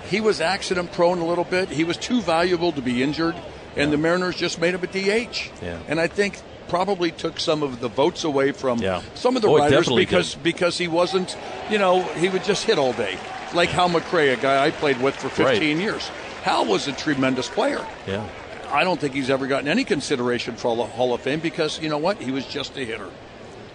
he 0.09 0.19
was 0.19 0.41
accident 0.41 0.91
prone 0.91 1.19
a 1.19 1.25
little 1.25 1.43
bit. 1.45 1.69
He 1.69 1.83
was 1.83 1.95
too 1.97 2.21
valuable 2.21 2.71
to 2.73 2.81
be 2.81 3.01
injured, 3.01 3.35
and 3.75 3.93
the 3.93 3.97
Mariners 3.97 4.35
just 4.35 4.59
made 4.59 4.73
him 4.73 4.83
a 4.83 4.87
DH. 4.87 5.51
Yeah. 5.61 5.79
And 5.87 5.99
I 5.99 6.07
think 6.07 6.39
probably 6.67 7.11
took 7.11 7.39
some 7.39 7.63
of 7.63 7.79
the 7.79 7.87
votes 7.87 8.25
away 8.25 8.51
from 8.51 8.79
Yeah. 8.79 9.01
some 9.15 9.35
of 9.37 9.41
the 9.41 9.47
Oh, 9.47 9.57
writers 9.57 9.87
because 9.87 10.33
did. 10.33 10.43
because 10.43 10.77
he 10.77 10.89
wasn't, 10.89 11.37
you 11.69 11.77
know, 11.77 12.03
he 12.03 12.27
would 12.27 12.43
just 12.43 12.65
hit 12.65 12.77
all 12.77 12.91
day. 12.93 13.17
Like 13.53 13.69
Hal 13.69 13.89
McRae, 13.89 14.33
a 14.33 14.37
guy 14.37 14.65
I 14.65 14.71
played 14.71 15.01
with 15.01 15.15
for 15.15 15.29
15 15.29 15.79
years. 15.79 16.07
Hal 16.43 16.65
was 16.65 16.87
a 16.87 16.93
tremendous 16.93 17.47
player. 17.49 17.85
Yeah. 18.05 18.27
I 18.69 18.83
don't 18.83 18.99
think 18.99 19.13
he's 19.13 19.29
ever 19.29 19.47
gotten 19.47 19.67
any 19.67 19.83
consideration 19.83 20.55
for 20.55 20.75
the 20.75 20.85
Hall 20.85 21.13
of 21.13 21.21
Fame 21.21 21.39
because 21.39 21.79
you 21.81 21.89
know 21.89 21.97
what? 21.97 22.17
He 22.21 22.31
was 22.31 22.45
just 22.45 22.75
a 22.77 22.83
hitter. 22.83 23.09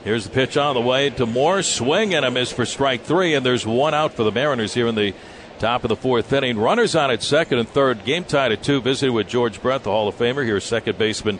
Here's 0.04 0.24
the 0.24 0.30
pitch 0.30 0.56
on 0.56 0.74
the 0.74 0.80
way 0.80 1.10
to 1.10 1.26
Moore. 1.26 1.62
Swing 1.62 2.14
and 2.14 2.24
a 2.24 2.30
miss 2.30 2.52
for 2.52 2.66
strike 2.66 3.04
three, 3.04 3.34
and 3.34 3.46
there's 3.46 3.66
one 3.66 3.94
out 3.94 4.14
for 4.14 4.24
the 4.24 4.32
Mariners 4.32 4.74
here 4.74 4.88
in 4.88 4.96
the 4.96 5.14
top 5.58 5.84
of 5.84 5.88
the 5.88 5.96
fourth 5.96 6.32
inning. 6.32 6.58
Runners 6.58 6.96
on 6.96 7.10
at 7.10 7.22
second 7.22 7.58
and 7.60 7.68
third. 7.68 8.04
Game 8.04 8.24
tied 8.24 8.50
at 8.52 8.62
two. 8.64 8.80
Visiting 8.80 9.14
with 9.14 9.28
George 9.28 9.62
Brett, 9.62 9.84
the 9.84 9.90
Hall 9.90 10.08
of 10.08 10.16
Famer. 10.16 10.44
Here's 10.44 10.64
second 10.64 10.98
baseman 10.98 11.38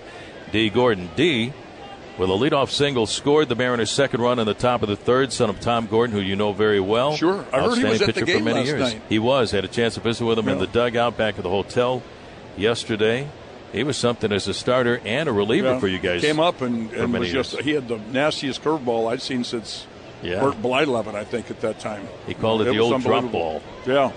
Dee 0.52 0.70
Gordon. 0.70 1.10
Dee. 1.16 1.52
With 2.18 2.28
a 2.28 2.32
leadoff 2.34 2.68
single, 2.70 3.06
scored 3.06 3.48
the 3.48 3.54
Mariners' 3.54 3.90
second 3.90 4.20
run 4.20 4.38
in 4.38 4.46
the 4.46 4.52
top 4.54 4.82
of 4.82 4.88
the 4.90 4.96
third. 4.96 5.32
Son 5.32 5.48
of 5.48 5.60
Tom 5.60 5.86
Gordon, 5.86 6.14
who 6.14 6.20
you 6.20 6.36
know 6.36 6.52
very 6.52 6.78
well. 6.80 7.16
Sure. 7.16 7.44
I 7.52 7.62
heard 7.62 7.78
he 7.78 7.84
was 7.84 8.02
at 8.02 8.14
the 8.14 8.22
game 8.22 8.44
last 8.44 8.66
years. 8.66 8.80
night. 8.80 9.02
He 9.08 9.18
was. 9.18 9.50
Had 9.50 9.64
a 9.64 9.68
chance 9.68 9.94
to 9.94 10.00
visit 10.00 10.24
with 10.24 10.38
him 10.38 10.48
in 10.48 10.58
the 10.58 10.66
dugout 10.66 11.16
back 11.16 11.38
at 11.38 11.42
the 11.42 11.48
hotel 11.50 12.02
yesterday. 12.56 13.28
He 13.72 13.82
was 13.84 13.96
something 13.96 14.30
as 14.30 14.46
a 14.46 14.52
starter 14.52 15.00
and 15.06 15.26
a 15.28 15.32
reliever 15.32 15.68
Yeah. 15.68 15.78
for 15.80 15.88
you 15.88 15.98
guys. 15.98 16.20
Came 16.20 16.38
up 16.38 16.60
and, 16.60 16.92
and 16.92 17.14
was 17.14 17.30
just 17.32 17.58
he 17.60 17.70
had 17.70 17.88
the 17.88 17.96
nastiest 17.96 18.62
curveball 18.62 19.10
I'd 19.10 19.22
seen 19.22 19.44
since 19.44 19.86
Yeah. 20.22 20.40
Bert 20.40 20.60
Blyleven, 20.60 21.14
I 21.14 21.24
think, 21.24 21.50
at 21.50 21.62
that 21.62 21.80
time. 21.80 22.06
He 22.26 22.34
called 22.34 22.60
it, 22.60 22.64
the 22.64 22.78
old 22.78 23.00
drop 23.02 23.32
ball. 23.32 23.62
Yeah. 23.86 24.12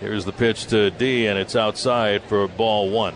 Here's 0.00 0.24
the 0.24 0.32
pitch 0.32 0.66
to 0.68 0.90
Dee, 0.90 1.26
and 1.26 1.38
it's 1.38 1.54
outside 1.54 2.22
for 2.24 2.48
ball 2.48 2.90
one. 2.90 3.14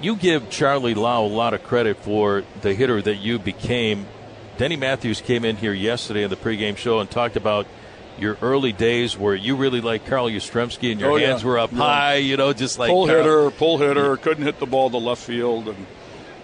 You 0.00 0.16
give 0.16 0.48
Charlie 0.50 0.94
Lau 0.94 1.24
a 1.24 1.28
lot 1.28 1.52
of 1.54 1.62
credit 1.62 1.98
for 1.98 2.42
the 2.62 2.72
hitter 2.74 3.02
that 3.02 3.16
you 3.16 3.38
became 3.38 4.06
Denny 4.56 4.76
Matthews 4.76 5.22
came 5.22 5.46
in 5.46 5.56
here 5.56 5.72
yesterday 5.72 6.22
in 6.22 6.28
the 6.28 6.36
pregame 6.36 6.76
show 6.76 7.00
and 7.00 7.10
talked 7.10 7.36
about 7.36 7.66
your 8.18 8.36
early 8.42 8.72
days 8.72 9.16
where 9.16 9.34
you 9.34 9.56
really 9.56 9.80
like 9.80 10.04
Carl 10.04 10.26
Yastrzemski 10.26 10.92
and 10.92 11.00
your 11.00 11.12
Oh, 11.12 11.16
yeah. 11.16 11.28
hands 11.28 11.44
were 11.44 11.58
up 11.58 11.72
Yeah. 11.72 11.78
high, 11.78 12.14
you 12.16 12.36
know, 12.36 12.52
just 12.52 12.78
like 12.78 12.90
pull 12.90 13.06
Carl. 13.06 13.18
hitter, 13.18 13.50
pull 13.52 13.78
hitter, 13.78 14.16
couldn't 14.18 14.44
hit 14.44 14.58
the 14.58 14.66
ball 14.66 14.90
to 14.90 14.98
left 14.98 15.22
field, 15.22 15.66
and 15.68 15.86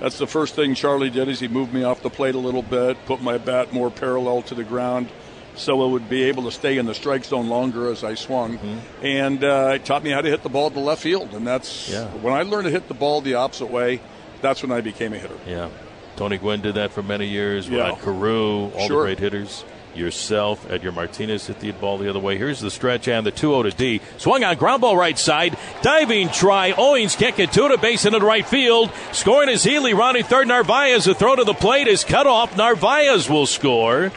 that's 0.00 0.16
the 0.16 0.26
first 0.26 0.54
thing 0.54 0.74
Charlie 0.74 1.10
did. 1.10 1.28
Is 1.28 1.40
he 1.40 1.48
moved 1.48 1.74
me 1.74 1.82
off 1.84 2.00
the 2.02 2.08
plate 2.08 2.34
a 2.34 2.38
little 2.38 2.62
bit, 2.62 2.96
put 3.04 3.20
my 3.20 3.36
bat 3.36 3.74
more 3.74 3.90
parallel 3.90 4.40
to 4.42 4.54
the 4.54 4.64
ground, 4.64 5.08
so 5.56 5.84
it 5.86 5.90
would 5.90 6.08
be 6.08 6.24
able 6.24 6.44
to 6.44 6.50
stay 6.52 6.78
in 6.78 6.86
the 6.86 6.94
strike 6.94 7.24
zone 7.24 7.48
longer 7.48 7.90
as 7.90 8.04
I 8.04 8.14
swung, 8.14 8.58
and 9.02 9.42
uh, 9.42 9.72
it 9.74 9.84
taught 9.84 10.02
me 10.04 10.10
how 10.10 10.20
to 10.20 10.28
hit 10.28 10.42
the 10.42 10.48
ball 10.48 10.70
to 10.70 10.78
left 10.80 11.02
field. 11.02 11.34
And 11.34 11.46
that's 11.46 11.88
Yeah. 11.88 12.06
when 12.22 12.32
I 12.34 12.42
learned 12.42 12.64
to 12.66 12.70
hit 12.70 12.88
the 12.88 12.94
ball 12.94 13.20
the 13.20 13.34
opposite 13.34 13.70
way. 13.70 14.00
That's 14.42 14.62
when 14.62 14.70
I 14.70 14.82
became 14.82 15.12
a 15.14 15.18
hitter. 15.18 15.34
Yeah. 15.46 15.70
Tony 16.16 16.36
Gwynn 16.38 16.60
did 16.60 16.74
that 16.74 16.92
for 16.92 17.02
many 17.02 17.26
years. 17.26 17.68
Yeah. 17.68 17.88
Rod 17.88 18.00
Carew, 18.02 18.70
all 18.70 18.88
the 18.88 18.94
great 18.94 19.18
hitters. 19.18 19.64
Yourself, 19.94 20.70
Edgar 20.70 20.92
Martinez 20.92 21.46
hit 21.46 21.58
the 21.60 21.70
ball 21.72 21.96
the 21.96 22.10
other 22.10 22.18
way. 22.18 22.36
Here's 22.36 22.60
the 22.60 22.70
stretch 22.70 23.08
and 23.08 23.24
the 23.26 23.30
2 23.30 23.48
0 23.48 23.62
to 23.62 23.70
Dee. 23.70 24.02
Swung 24.18 24.44
on 24.44 24.56
ground 24.56 24.82
ball 24.82 24.94
right 24.94 25.18
side. 25.18 25.56
Diving 25.80 26.28
try. 26.28 26.72
Owings 26.72 27.16
can't 27.16 27.34
get 27.34 27.50
to 27.52 27.68
the 27.68 27.78
base 27.78 28.04
into 28.04 28.18
the 28.18 28.26
right 28.26 28.46
field. 28.46 28.90
Scoring 29.12 29.48
is 29.48 29.64
Healy. 29.64 29.94
Rounding 29.94 30.24
third. 30.24 30.48
Narvaez. 30.48 31.06
The 31.06 31.14
throw 31.14 31.34
to 31.34 31.44
the 31.44 31.54
plate 31.54 31.88
is 31.88 32.04
cut 32.04 32.26
off. 32.26 32.54
Narvaez 32.58 33.30
will 33.30 33.46
score. 33.46 34.12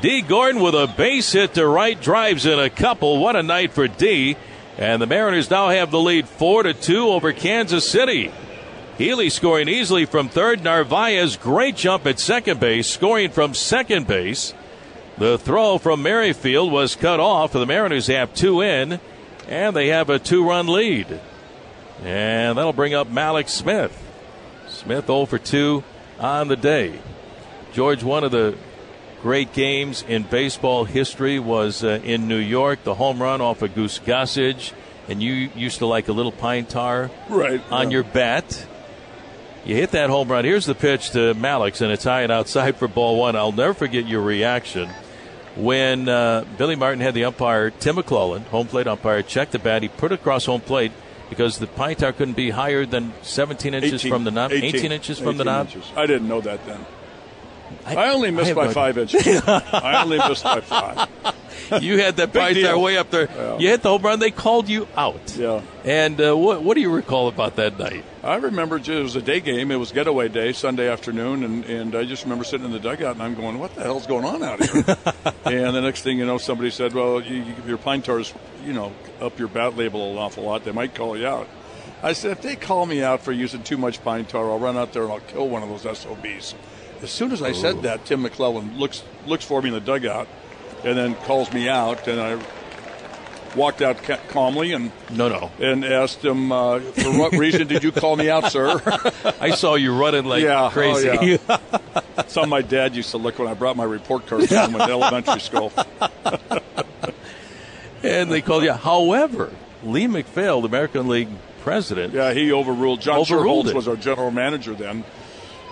Dee 0.00 0.22
Gordon 0.22 0.60
with 0.60 0.74
a 0.74 0.86
base 0.86 1.32
hit 1.32 1.54
to 1.54 1.66
right 1.66 2.00
drives 2.00 2.46
in 2.46 2.58
a 2.58 2.70
couple. 2.70 3.18
What 3.18 3.36
a 3.36 3.42
night 3.42 3.72
for 3.72 3.88
Dee. 3.88 4.36
And 4.76 5.00
the 5.00 5.06
Mariners 5.06 5.50
now 5.50 5.68
have 5.68 5.90
the 5.90 6.00
lead 6.00 6.28
4 6.28 6.64
to 6.64 6.74
2 6.74 7.08
over 7.08 7.32
Kansas 7.32 7.88
City. 7.88 8.32
Healy 8.98 9.30
scoring 9.30 9.68
easily 9.68 10.04
from 10.04 10.28
third. 10.28 10.62
Narvaez, 10.62 11.36
great 11.36 11.76
jump 11.76 12.06
at 12.06 12.20
second 12.20 12.60
base, 12.60 12.88
scoring 12.88 13.30
from 13.30 13.54
second 13.54 14.06
base. 14.06 14.54
The 15.18 15.38
throw 15.38 15.78
from 15.78 16.02
Merrifield 16.02 16.70
was 16.70 16.96
cut 16.96 17.20
off. 17.20 17.52
The 17.52 17.66
Mariners 17.66 18.08
have 18.08 18.34
two 18.34 18.60
in, 18.60 19.00
and 19.48 19.76
they 19.76 19.88
have 19.88 20.10
a 20.10 20.18
two 20.18 20.46
run 20.46 20.66
lead. 20.66 21.20
And 22.02 22.58
that'll 22.58 22.72
bring 22.72 22.94
up 22.94 23.08
Mallex 23.08 23.50
Smith. 23.50 24.00
Smith 24.68 25.06
0 25.06 25.26
for 25.26 25.38
2 25.38 25.84
on 26.18 26.48
the 26.48 26.56
day. 26.56 26.98
George, 27.72 28.02
one 28.02 28.24
of 28.24 28.32
the 28.32 28.56
great 29.24 29.54
games 29.54 30.04
in 30.06 30.22
baseball 30.22 30.84
history 30.84 31.38
was 31.38 31.82
uh, 31.82 31.98
in 32.04 32.28
New 32.28 32.36
York, 32.36 32.84
the 32.84 32.94
home 32.94 33.22
run 33.22 33.40
off 33.40 33.62
of 33.62 33.74
Goose 33.74 33.98
Gossage. 33.98 34.74
And 35.08 35.22
you 35.22 35.32
used 35.56 35.78
to 35.78 35.86
like 35.86 36.08
a 36.08 36.12
little 36.12 36.30
pine 36.30 36.66
tar 36.66 37.10
Right 37.30 37.62
on 37.70 37.90
your 37.90 38.04
bat. 38.04 38.66
You 39.64 39.76
hit 39.76 39.92
that 39.92 40.10
home 40.10 40.28
run. 40.28 40.44
Here's 40.44 40.66
the 40.66 40.74
pitch 40.74 41.12
to 41.12 41.32
Mallex, 41.34 41.80
and 41.80 41.90
it's 41.90 42.04
high 42.04 42.20
and 42.20 42.30
outside 42.30 42.76
for 42.76 42.86
ball 42.86 43.18
one. 43.18 43.34
I'll 43.34 43.50
never 43.50 43.72
forget 43.72 44.06
your 44.06 44.20
reaction 44.20 44.90
when 45.56 46.06
uh, 46.06 46.44
Billy 46.58 46.76
Martin 46.76 47.00
had 47.00 47.14
the 47.14 47.24
umpire, 47.24 47.70
Tim 47.70 47.96
McClelland, 47.96 48.44
home 48.48 48.66
plate 48.66 48.86
umpire, 48.86 49.22
check 49.22 49.52
the 49.52 49.58
bat. 49.58 49.80
He 49.80 49.88
put 49.88 50.12
it 50.12 50.16
across 50.16 50.44
home 50.44 50.60
plate 50.60 50.92
because 51.30 51.58
the 51.58 51.66
pine 51.66 51.96
tar 51.96 52.12
couldn't 52.12 52.36
be 52.36 52.50
higher 52.50 52.84
than 52.84 53.14
17 53.22 53.72
inches 53.72 54.02
18, 54.02 54.10
from 54.10 54.24
the 54.24 54.30
knob. 54.30 54.52
18, 54.52 54.92
inches 54.92 55.18
from 55.18 55.38
the 55.38 55.44
knob. 55.44 55.68
inches. 55.68 55.90
I 55.96 56.04
didn't 56.04 56.28
know 56.28 56.42
that 56.42 56.66
then. 56.66 56.84
I, 57.84 58.10
only 58.12 58.30
missed 58.30 58.48
have 58.48 58.56
by 58.56 58.66
no 58.66 58.72
five 58.72 58.98
inches. 58.98 59.26
I 59.46 60.02
only 60.02 60.18
missed 60.18 60.44
by 60.44 60.60
five. 60.60 61.08
You 61.80 61.98
had 61.98 62.16
that 62.16 62.32
Big 62.32 62.62
pine 62.62 62.80
way 62.80 62.98
up 62.98 63.10
there. 63.10 63.28
Yeah. 63.30 63.58
You 63.58 63.68
hit 63.68 63.82
the 63.82 63.88
home 63.88 64.02
run. 64.02 64.18
They 64.18 64.30
called 64.30 64.68
you 64.68 64.86
out. 64.96 65.34
Yeah. 65.36 65.62
And 65.84 66.20
uh, 66.20 66.36
what, 66.36 66.62
what 66.62 66.74
do 66.74 66.80
you 66.80 66.90
recall 66.90 67.28
about 67.28 67.56
that 67.56 67.78
night? 67.78 68.04
I 68.22 68.36
remember 68.36 68.76
it 68.76 68.88
was 68.88 69.16
a 69.16 69.22
day 69.22 69.40
game. 69.40 69.70
It 69.70 69.76
was 69.76 69.92
getaway 69.92 70.28
day, 70.28 70.52
Sunday 70.52 70.88
afternoon, 70.88 71.44
and, 71.44 71.64
and 71.64 71.94
I 71.94 72.04
just 72.04 72.24
remember 72.24 72.44
sitting 72.44 72.66
in 72.66 72.72
the 72.72 72.80
dugout 72.80 73.14
and 73.14 73.22
I'm 73.22 73.34
going, 73.34 73.58
"What 73.58 73.74
the 73.74 73.82
hell's 73.82 74.06
going 74.06 74.24
on 74.24 74.42
out 74.42 74.62
here?" 74.62 74.84
and 75.44 75.74
the 75.74 75.80
next 75.80 76.02
thing 76.02 76.18
you 76.18 76.26
know, 76.26 76.38
somebody 76.38 76.70
said, 76.70 76.92
"Well, 76.94 77.20
you, 77.20 77.36
you, 77.36 77.54
your 77.66 77.78
pine 77.78 78.02
tar's, 78.02 78.32
you 78.64 78.72
know, 78.72 78.92
up 79.20 79.38
your 79.38 79.48
bat 79.48 79.76
label 79.76 80.12
an 80.12 80.18
awful 80.18 80.44
lot. 80.44 80.64
They 80.64 80.72
might 80.72 80.94
call 80.94 81.16
you 81.16 81.26
out." 81.26 81.48
I 82.02 82.12
said, 82.12 82.32
"If 82.32 82.42
they 82.42 82.56
call 82.56 82.86
me 82.86 83.02
out 83.02 83.22
for 83.22 83.32
using 83.32 83.62
too 83.62 83.76
much 83.76 84.02
pine 84.02 84.24
tar, 84.24 84.50
I'll 84.50 84.58
run 84.58 84.76
out 84.76 84.92
there 84.92 85.04
and 85.04 85.12
I'll 85.12 85.20
kill 85.20 85.48
one 85.48 85.62
of 85.62 85.68
those 85.68 85.98
SOBs." 85.98 86.54
As 87.04 87.10
soon 87.10 87.32
as 87.32 87.42
I 87.42 87.52
said 87.52 87.82
that, 87.82 88.06
Tim 88.06 88.24
McClelland 88.24 88.78
looks 88.78 89.02
looks 89.26 89.44
for 89.44 89.60
me 89.60 89.68
in 89.68 89.74
the 89.74 89.80
dugout, 89.80 90.26
and 90.84 90.96
then 90.96 91.14
calls 91.14 91.52
me 91.52 91.68
out, 91.68 92.08
and 92.08 92.18
I 92.20 92.38
walked 93.54 93.82
out 93.82 94.02
ca- 94.02 94.18
calmly 94.30 94.72
and 94.72 94.90
No, 95.10 95.28
no. 95.28 95.50
and 95.60 95.84
asked 95.84 96.24
him, 96.24 96.50
uh, 96.50 96.80
"For 96.80 97.10
what 97.18 97.32
reason 97.32 97.66
did 97.66 97.84
you 97.84 97.92
call 97.92 98.16
me 98.16 98.30
out, 98.30 98.50
sir?" 98.50 98.80
I 99.40 99.50
saw 99.50 99.74
you 99.74 99.94
running 99.94 100.24
like 100.24 100.42
Yeah, 100.42 100.64
oh, 100.64 100.70
crazy. 100.70 101.38
yeah. 101.46 101.58
Something 102.26 102.48
my 102.48 102.62
dad 102.62 102.96
used 102.96 103.10
to 103.10 103.18
look 103.18 103.38
when 103.38 103.48
I 103.48 103.54
brought 103.54 103.76
my 103.76 103.84
report 103.84 104.26
cards 104.26 104.48
home 104.48 104.74
in 104.74 104.80
elementary 104.96 105.40
school. 105.40 105.72
and 108.02 108.30
they 108.30 108.40
called 108.40 108.64
you. 108.64 108.72
However, 108.72 109.50
Lee 109.82 110.06
MacPhail, 110.06 110.62
the 110.62 110.68
American 110.68 111.08
League 111.08 111.28
president, 111.60 112.14
Yeah, 112.14 112.32
he 112.32 112.50
overruled. 112.52 113.00
John 113.02 113.18
Overruled 113.18 113.66
Schuerholz 113.66 113.74
was 113.74 113.88
our 113.88 113.96
general 113.96 114.30
manager 114.30 114.74
then. 114.74 115.04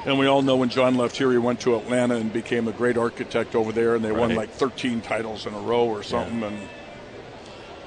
And 0.05 0.19
we 0.19 0.27
all 0.27 0.43
know 0.43 0.57
when 0.57 0.69
John 0.69 0.97
left 0.97 1.17
here, 1.17 1.31
he 1.31 1.39
went 1.39 1.61
to 1.61 1.77
Atlanta 1.77 2.17
and 2.17 2.33
became 2.33 2.67
a 2.67 2.73
great 2.73 2.99
architect 2.99 3.55
over 3.55 3.71
there, 3.71 3.95
and 3.95 4.05
they 4.05 4.11
won 4.11 4.35
like 4.35 4.51
13 4.51 5.01
titles 5.01 5.47
in 5.47 5.55
a 5.55 5.61
row 5.61 5.87
or 5.87 6.03
something. 6.03 6.43
And 6.43 6.69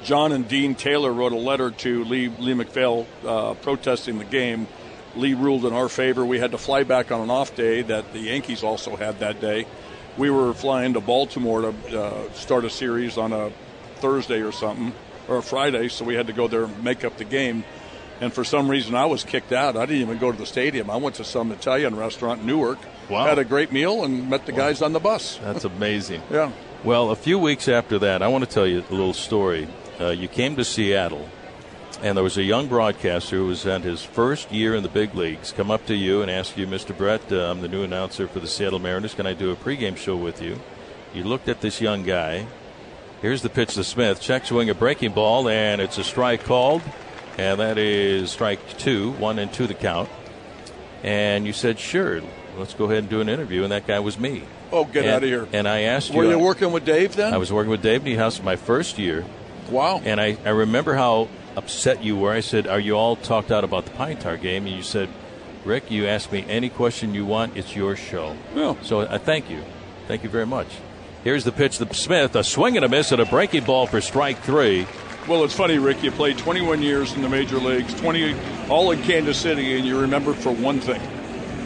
John 0.03 0.31
and 0.31 0.47
Dean 0.47 0.75
Taylor 0.75 1.11
wrote 1.11 1.33
a 1.33 1.37
letter 1.37 1.71
to 1.71 2.05
Lee, 2.05 2.29
Lee 2.29 2.53
MacPhail 2.53 3.05
uh, 3.25 3.55
protesting 3.55 4.17
the 4.17 4.25
game. 4.25 4.67
Lee 5.15 5.33
ruled 5.33 5.65
in 5.65 5.73
our 5.73 5.89
favor. 5.89 6.25
We 6.25 6.39
had 6.39 6.51
to 6.51 6.57
fly 6.57 6.83
back 6.83 7.11
on 7.11 7.21
an 7.21 7.29
off 7.29 7.55
day 7.55 7.81
that 7.81 8.13
the 8.13 8.19
Yankees 8.19 8.63
also 8.63 8.95
had 8.95 9.19
that 9.19 9.41
day. 9.41 9.65
We 10.17 10.29
were 10.29 10.53
flying 10.53 10.93
to 10.93 11.01
Baltimore 11.01 11.61
to 11.61 12.01
uh, 12.01 12.31
start 12.33 12.63
a 12.63 12.69
series 12.69 13.17
on 13.17 13.33
a 13.33 13.51
Thursday 13.95 14.41
or 14.41 14.53
something, 14.53 14.93
or 15.27 15.37
a 15.37 15.43
Friday, 15.43 15.89
so 15.89 16.05
we 16.05 16.15
had 16.15 16.27
to 16.27 16.33
go 16.33 16.47
there 16.47 16.63
and 16.63 16.83
make 16.83 17.03
up 17.03 17.17
the 17.17 17.25
game. 17.25 17.65
And 18.21 18.31
for 18.33 18.43
some 18.45 18.69
reason, 18.69 18.95
I 18.95 19.05
was 19.05 19.23
kicked 19.23 19.51
out. 19.51 19.75
I 19.75 19.85
didn't 19.85 20.01
even 20.01 20.17
go 20.17 20.31
to 20.31 20.37
the 20.37 20.45
stadium. 20.45 20.89
I 20.89 20.95
went 20.95 21.15
to 21.15 21.23
some 21.25 21.51
Italian 21.51 21.95
restaurant 21.95 22.41
in 22.41 22.47
Newark, 22.47 22.79
Wow. 23.09 23.25
had 23.25 23.39
a 23.39 23.43
great 23.45 23.71
meal, 23.73 24.03
and 24.05 24.29
met 24.29 24.45
the 24.45 24.51
guys 24.53 24.81
on 24.81 24.93
the 24.93 24.99
bus. 24.99 25.37
that's 25.43 25.65
amazing. 25.65 26.21
Yeah. 26.31 26.51
Well, 26.83 27.09
a 27.11 27.15
few 27.15 27.39
weeks 27.39 27.67
after 27.67 27.97
that, 27.99 28.21
I 28.21 28.27
want 28.27 28.43
to 28.43 28.49
tell 28.49 28.67
you 28.67 28.83
a 28.89 28.91
little 28.93 29.13
story. 29.13 29.67
Uh, 29.99 30.09
you 30.09 30.27
came 30.27 30.55
to 30.55 30.63
Seattle, 30.63 31.27
and 32.03 32.15
there 32.15 32.23
was 32.23 32.37
a 32.37 32.43
young 32.43 32.67
broadcaster 32.67 33.37
who 33.37 33.47
was 33.47 33.65
at 33.65 33.81
his 33.81 34.03
first 34.03 34.51
year 34.51 34.75
in 34.75 34.83
the 34.83 34.89
big 34.89 35.15
leagues 35.15 35.51
come 35.51 35.71
up 35.71 35.85
to 35.87 35.95
you 35.95 36.21
and 36.21 36.29
ask 36.29 36.55
you, 36.57 36.67
Mr. 36.67 36.95
Brett, 36.95 37.31
uh, 37.31 37.49
I'm 37.51 37.61
the 37.61 37.67
new 37.67 37.83
announcer 37.83 38.27
for 38.27 38.39
the 38.39 38.47
Seattle 38.47 38.77
Mariners. 38.79 39.13
Can 39.15 39.25
I 39.25 39.33
do 39.33 39.51
a 39.51 39.55
pregame 39.55 39.97
show 39.97 40.15
with 40.15 40.41
you? 40.41 40.59
You 41.13 41.23
looked 41.23 41.49
at 41.49 41.61
this 41.61 41.81
young 41.81 42.03
guy. 42.03 42.45
Here's 43.21 43.41
the 43.41 43.49
pitch 43.49 43.73
to 43.75 43.83
Smith. 43.83 44.21
Check 44.21 44.45
swing 44.45 44.69
a 44.69 44.75
breaking 44.75 45.13
ball, 45.13 45.49
and 45.49 45.81
it's 45.81 45.97
a 45.97 46.03
strike 46.03 46.43
called. 46.43 46.81
And 47.37 47.59
that 47.59 47.77
is 47.77 48.31
strike 48.31 48.77
two, 48.77 49.11
one 49.13 49.39
and 49.39 49.51
two 49.51 49.67
the 49.67 49.73
count. 49.73 50.09
And 51.03 51.45
you 51.45 51.53
said, 51.53 51.77
sure, 51.79 52.21
let's 52.57 52.73
go 52.73 52.85
ahead 52.85 52.99
and 52.99 53.09
do 53.09 53.21
an 53.21 53.29
interview. 53.29 53.63
And 53.63 53.71
that 53.71 53.85
guy 53.85 53.99
was 53.99 54.17
me. 54.17 54.43
Oh, 54.71 54.85
get 54.85 55.03
And- 55.05 55.13
out 55.13 55.23
of 55.23 55.29
here. 55.29 55.47
And 55.53 55.67
I 55.67 55.81
asked 55.81 56.11
Were 56.13 56.23
you. 56.23 56.29
Were 56.29 56.35
you 56.37 56.39
working 56.43 56.71
with 56.71 56.85
Dave 56.85 57.15
then? 57.15 57.33
I 57.33 57.37
was 57.37 57.51
working 57.51 57.69
with 57.71 57.81
Dave 57.81 58.01
Niehaus 58.03 58.41
my 58.43 58.55
first 58.55 58.97
year, 58.97 59.25
Wow. 59.69 60.01
and 60.03 60.19
I, 60.19 60.37
I 60.45 60.49
remember 60.49 60.95
how 60.95 61.27
upset 61.55 62.03
you 62.03 62.15
were. 62.17 62.31
I 62.31 62.39
said, 62.39 62.67
Are 62.67 62.79
you 62.79 62.93
all 62.95 63.15
talked 63.15 63.51
out 63.51 63.63
about 63.63 63.85
the 63.85 63.91
Pine 63.91 64.17
Tar 64.17 64.37
game? 64.37 64.65
And 64.65 64.75
you 64.75 64.81
said, 64.83 65.09
Rick, 65.63 65.91
you 65.91 66.07
ask 66.07 66.31
me 66.31 66.45
any 66.49 66.69
question 66.69 67.13
you 67.13 67.25
want, 67.25 67.57
it's 67.57 67.75
your 67.75 67.95
show. 67.95 68.35
Yeah. 68.55 68.75
So 68.81 69.01
I 69.01 69.17
thank 69.17 69.49
you. 69.49 69.61
Thank 70.07 70.23
you 70.23 70.29
very 70.29 70.45
much. 70.45 70.67
Here's 71.23 71.43
the 71.43 71.51
pitch 71.51 71.77
to 71.79 71.93
Smith, 71.93 72.35
a 72.35 72.43
swing 72.43 72.75
and 72.75 72.85
a 72.85 72.89
miss 72.89 73.11
and 73.11 73.19
a 73.21 73.25
breaking 73.25 73.63
ball 73.63 73.87
for 73.87 73.99
strike 74.01 74.39
three. 74.41 74.85
Well, 75.27 75.43
it's 75.43 75.55
funny, 75.55 75.79
Rick. 75.79 76.03
You 76.03 76.11
played 76.11 76.37
21 76.37 76.81
years 76.83 77.13
in 77.13 77.21
the 77.23 77.29
major 77.29 77.57
leagues, 77.57 77.93
20 77.95 78.35
all 78.69 78.91
in 78.91 79.01
Kansas 79.03 79.37
City, 79.37 79.75
and 79.75 79.85
you 79.85 79.99
remembered 79.99 80.35
for 80.35 80.51
one 80.51 80.79
thing, 80.79 81.01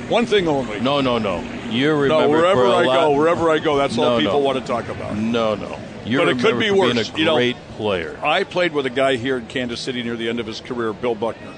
one 0.09 0.25
thing 0.25 0.47
only. 0.47 0.79
No, 0.79 1.01
no, 1.01 1.17
no. 1.17 1.43
You 1.69 1.93
remember 1.93 2.23
No, 2.23 2.29
wherever 2.29 2.65
I 2.67 2.85
lot- 2.85 2.95
go, 3.01 3.11
wherever 3.11 3.49
I 3.51 3.59
go, 3.59 3.75
that's 3.77 3.97
all 3.97 4.17
people 4.17 4.33
no. 4.33 4.39
want 4.39 4.59
to 4.59 4.65
talk 4.65 4.87
about. 4.87 5.17
No, 5.17 5.55
no. 5.55 5.77
You 6.05 6.19
But 6.19 6.29
it 6.29 6.39
could 6.39 6.57
be 6.57 6.71
worse, 6.71 6.93
Being 6.93 7.05
a 7.15 7.17
you 7.19 7.25
know. 7.25 7.35
great 7.35 7.57
player. 7.77 8.17
I 8.23 8.43
played 8.45 8.71
with 8.73 8.85
a 8.85 8.89
guy 8.89 9.17
here 9.17 9.37
in 9.37 9.45
Kansas 9.47 9.79
City 9.81 10.01
near 10.03 10.15
the 10.15 10.29
end 10.29 10.39
of 10.39 10.47
his 10.47 10.61
career, 10.61 10.93
Bill 10.93 11.13
Buckner. 11.13 11.53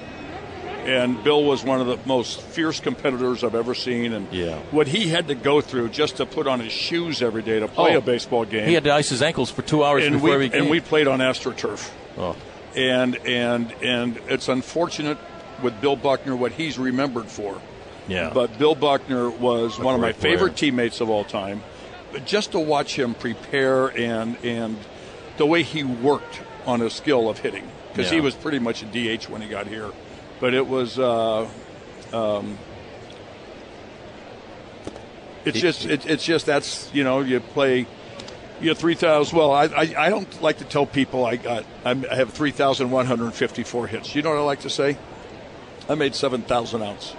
And 0.84 1.22
Bill 1.22 1.44
was 1.44 1.62
one 1.64 1.80
of 1.80 1.86
the 1.86 1.98
most 2.06 2.40
fierce 2.40 2.80
competitors 2.80 3.44
I've 3.44 3.54
ever 3.54 3.74
seen. 3.74 4.12
And 4.12 4.26
Yeah. 4.32 4.56
what 4.72 4.88
he 4.88 5.08
had 5.08 5.28
to 5.28 5.34
go 5.34 5.60
through 5.60 5.90
just 5.90 6.16
to 6.16 6.26
put 6.26 6.46
on 6.46 6.60
his 6.60 6.72
shoes 6.72 7.22
every 7.22 7.42
day 7.42 7.60
to 7.60 7.68
play 7.68 7.94
Oh. 7.94 7.98
a 7.98 8.00
baseball 8.00 8.44
game. 8.44 8.66
He 8.66 8.74
had 8.74 8.84
to 8.84 8.92
ice 8.92 9.08
his 9.08 9.22
ankles 9.22 9.50
for 9.50 9.62
two 9.62 9.84
hours 9.84 10.04
and 10.04 10.14
before 10.20 10.38
we, 10.38 10.50
and 10.52 10.68
we 10.68 10.80
played 10.80 11.06
on 11.06 11.20
AstroTurf. 11.20 11.88
oh, 12.18 12.34
and 12.74 13.16
and 13.26 13.72
and 13.82 14.18
it's 14.28 14.48
unfortunate 14.48 15.18
with 15.62 15.80
Bill 15.80 15.94
Buckner 15.96 16.34
what 16.34 16.52
he's 16.52 16.78
remembered 16.78 17.26
for. 17.26 17.60
yeah. 18.08 18.30
But 18.34 18.58
Bill 18.58 18.74
Buckner 18.74 19.30
was 19.30 19.78
one 19.78 19.94
of 19.94 20.00
my 20.00 20.12
player. 20.12 20.32
favorite 20.36 20.56
teammates 20.56 21.00
of 21.00 21.08
all 21.10 21.22
time. 21.24 21.62
But 22.12 22.26
just 22.26 22.52
to 22.52 22.58
watch 22.58 22.98
him 22.98 23.14
prepare 23.14 23.86
and 23.96 24.36
and 24.42 24.76
the 25.36 25.46
way 25.46 25.62
he 25.62 25.84
worked 25.84 26.40
on 26.66 26.80
his 26.80 26.92
skill 26.92 27.28
of 27.28 27.38
hitting 27.38 27.64
because 27.94 28.10
he 28.10 28.20
was 28.20 28.34
pretty 28.34 28.58
much 28.58 28.82
a 28.82 28.86
DH 28.86 29.28
when 29.28 29.40
he 29.42 29.48
got 29.48 29.66
here. 29.68 29.90
But 30.42 30.54
it 30.54 30.66
was 30.66 30.98
uh, 30.98 31.48
um, 32.12 32.58
It's 35.44 35.60
just 35.60 35.84
it, 35.86 36.06
it's 36.06 36.24
just 36.24 36.46
that's 36.46 36.92
you 36.92 37.04
know 37.04 37.20
you 37.20 37.38
play 37.40 37.86
you 38.60 38.66
know 38.66 38.74
three 38.74 38.94
thousand. 38.94 39.38
Well, 39.38 39.52
I, 39.52 39.66
I 39.66 39.94
I 39.96 40.08
don't 40.10 40.42
like 40.42 40.58
to 40.58 40.64
tell 40.64 40.86
people 40.86 41.24
I 41.24 41.36
got 41.36 41.64
I'm, 41.84 42.04
I 42.10 42.16
have 42.16 42.32
three 42.32 42.50
thousand 42.50 42.90
one 42.90 43.06
hundred 43.06 43.32
fifty 43.34 43.62
four 43.62 43.86
hits. 43.86 44.14
You 44.14 44.22
know 44.22 44.30
what 44.30 44.38
I 44.38 44.42
like 44.42 44.60
to 44.60 44.70
say? 44.70 44.96
I 45.88 45.94
made 45.94 46.14
seven 46.14 46.42
thousand 46.42 46.82
outs. 46.82 47.14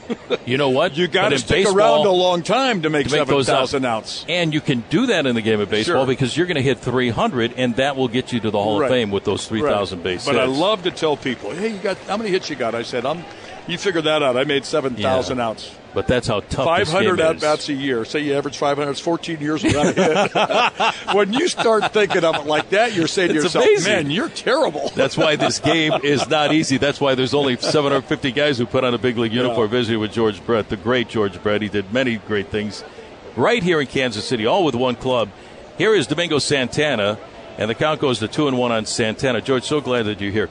You 0.46 0.58
know 0.58 0.70
what? 0.70 0.96
You 0.96 1.08
got 1.08 1.30
to 1.30 1.38
stick 1.38 1.64
baseball- 1.64 1.76
around 1.76 2.06
a 2.06 2.10
long 2.12 2.42
time 2.44 2.82
to 2.82 2.90
make, 2.90 3.08
to 3.08 3.16
make 3.18 3.26
those 3.26 3.46
seven 3.46 3.84
outs. 3.84 4.20
outs. 4.22 4.26
And 4.28 4.54
you 4.54 4.60
can 4.60 4.84
do 4.90 5.06
that 5.06 5.26
in 5.26 5.34
the 5.34 5.42
game 5.42 5.58
of 5.60 5.68
baseball 5.68 6.02
Sure. 6.02 6.06
because 6.06 6.36
you're 6.36 6.46
going 6.46 6.54
to 6.56 6.62
hit 6.62 6.78
300, 6.78 7.54
and 7.56 7.74
that 7.76 7.96
will 7.96 8.06
get 8.06 8.32
you 8.32 8.38
to 8.40 8.50
the 8.52 8.62
Hall 8.62 8.78
Right. 8.80 8.86
of 8.86 8.92
Fame 8.92 9.10
with 9.10 9.24
those 9.24 9.46
3,000 9.48 9.98
Right. 9.98 10.04
base 10.04 10.24
But 10.26 10.38
I 10.38 10.44
love 10.44 10.84
to 10.84 10.92
tell 10.92 11.16
people, 11.16 11.50
hey, 11.50 11.68
you 11.72 11.78
got 11.78 11.96
how 12.06 12.16
many 12.16 12.30
hits 12.30 12.48
you 12.48 12.54
got? 12.56 12.74
I 12.76 12.82
said, 12.82 13.04
I'm. 13.04 13.24
You 13.66 13.78
figure 13.78 14.02
that 14.02 14.22
out. 14.22 14.36
I 14.36 14.44
made 14.44 14.64
seven 14.64 14.94
thousand 14.94 15.38
Yeah. 15.38 15.48
outs. 15.48 15.70
But 15.94 16.06
that's 16.06 16.28
how 16.28 16.40
tough 16.40 16.66
Five 16.66 16.90
this 16.90 17.00
game 17.00 17.18
at 17.18 17.40
bats 17.40 17.70
a 17.70 17.72
year. 17.72 18.04
Say 18.04 18.20
you 18.20 18.34
average 18.34 18.58
five 18.58 18.76
hundred. 18.76 18.90
It's 18.90 19.00
fourteen 19.00 19.40
years 19.40 19.64
without 19.64 19.86
a 19.96 20.94
hit. 21.04 21.14
when 21.14 21.32
you 21.32 21.48
start 21.48 21.92
thinking 21.92 22.22
of 22.22 22.34
it 22.36 22.44
like 22.46 22.68
that, 22.70 22.92
you're 22.94 23.06
saying 23.06 23.28
to 23.30 23.34
yourself, 23.34 23.64
amazing. 23.64 23.92
"Man, 23.92 24.10
you're 24.10 24.28
terrible." 24.28 24.90
That's 24.94 25.16
why 25.16 25.36
this 25.46 25.58
game 25.58 25.94
is 26.04 26.28
not 26.28 26.52
easy. 26.52 26.76
That's 26.76 27.00
why 27.00 27.14
there's 27.14 27.32
only 27.32 27.56
750 27.56 28.30
guys 28.32 28.58
who 28.58 28.66
put 28.66 28.84
on 28.84 28.92
a 28.92 28.98
big 28.98 29.16
league 29.16 29.32
uniform 29.32 29.70
visiting 29.70 29.98
with 30.00 30.12
George 30.12 30.44
Brett, 30.44 30.68
the 30.68 30.76
great 30.76 31.08
George 31.08 31.42
Brett. 31.42 31.62
He 31.62 31.68
did 31.68 31.92
many 31.92 32.16
great 32.16 32.48
things 32.48 32.84
right 33.34 33.62
here 33.62 33.80
in 33.80 33.86
Kansas 33.86 34.26
City, 34.28 34.44
all 34.44 34.64
with 34.64 34.74
one 34.74 34.96
club. 34.96 35.30
Here 35.78 35.94
is 35.94 36.06
Domingo 36.06 36.38
Santana, 36.38 37.18
and 37.56 37.70
the 37.70 37.74
count 37.74 38.00
goes 38.00 38.18
to 38.18 38.28
two 38.28 38.48
and 38.48 38.58
one 38.58 38.70
on 38.70 38.84
Santana. 38.84 39.40
George, 39.40 39.64
so 39.64 39.80
glad 39.80 40.04
that 40.04 40.20
you're 40.20 40.30
here. 40.32 40.50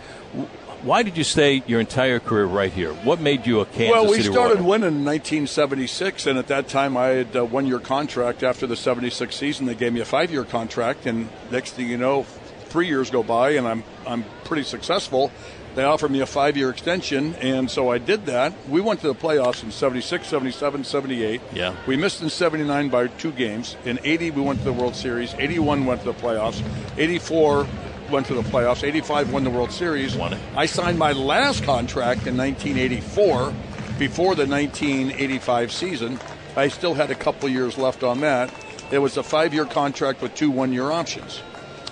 Why 0.86 1.02
did 1.02 1.18
you 1.18 1.24
stay 1.24 1.64
your 1.66 1.80
entire 1.80 2.20
career 2.20 2.46
right 2.46 2.72
here? 2.72 2.94
What 2.94 3.20
made 3.20 3.48
you 3.48 3.60
a 3.60 3.66
Kansas 3.66 3.78
City? 3.88 3.92
well, 3.92 4.06
we 4.08 4.18
City 4.18 4.32
started 4.32 4.60
Royal? 4.60 4.70
winning 4.70 4.88
in 4.90 5.04
1976, 5.04 6.28
and 6.28 6.38
at 6.38 6.46
that 6.50 6.68
time 6.68 6.96
I 6.96 7.08
had 7.08 7.36
a 7.36 7.44
one-year 7.44 7.80
contract. 7.80 8.44
After 8.44 8.68
the 8.68 8.76
76 8.76 9.36
season, 9.36 9.66
they 9.66 9.74
gave 9.74 9.94
me 9.94 10.02
a 10.02 10.06
five-year 10.06 10.44
contract, 10.44 11.08
and 11.08 11.28
next 11.50 11.72
thing 11.72 11.90
you 11.90 11.98
know, 11.98 12.22
three 12.66 12.86
years 12.86 13.10
go 13.10 13.24
by, 13.24 13.54
and 13.54 13.68
I'm 13.68 13.84
I'm 14.06 14.26
pretty 14.44 14.62
successful. 14.62 15.32
They 15.74 15.84
offered 15.84 16.12
me 16.12 16.20
a 16.20 16.28
five-year 16.28 16.70
extension, 16.70 17.34
and 17.42 17.70
so 17.70 17.90
I 17.90 17.98
did 17.98 18.28
that. 18.28 18.54
We 18.70 18.80
went 18.80 19.00
to 19.02 19.08
the 19.08 19.16
playoffs 19.16 19.64
in 19.64 19.72
76, 19.72 20.28
77, 20.28 20.84
78. 20.84 21.42
Yeah. 21.52 21.76
We 21.88 21.98
missed 21.98 22.22
in 22.22 22.30
79 22.30 22.90
by 22.90 23.08
two 23.08 23.32
games. 23.32 23.76
In 23.86 23.98
80, 24.04 24.32
we 24.32 24.42
went 24.44 24.60
to 24.60 24.66
the 24.66 24.72
World 24.72 24.96
Series. 24.96 25.34
81 25.34 25.88
went 25.88 26.02
to 26.02 26.06
the 26.06 26.14
playoffs. 26.14 26.64
84 26.96 27.68
went 28.10 28.28
to 28.28 28.34
the 28.34 28.42
playoffs. 28.42 28.84
85 28.84 29.32
won 29.32 29.44
the 29.44 29.50
World 29.50 29.72
Series. 29.72 30.16
Won 30.16 30.34
it. 30.34 30.40
I 30.56 30.66
signed 30.66 31.00
my 31.00 31.12
last 31.12 31.64
contract 31.64 32.28
in 32.28 32.38
1984 32.38 33.54
before 33.98 34.36
the 34.36 34.46
1985 34.46 35.72
season. 35.72 36.20
I 36.56 36.68
still 36.70 36.94
had 36.94 37.12
a 37.12 37.16
couple 37.16 37.50
years 37.50 37.78
left 37.78 38.04
on 38.04 38.22
that. 38.22 38.54
It 38.92 39.00
was 39.00 39.18
a 39.18 39.24
five 39.24 39.54
year 39.54 39.66
contract 39.66 40.22
with 40.22 40.36
two 40.36 40.52
one 40.52 40.72
year 40.72 40.92
options. 40.92 41.42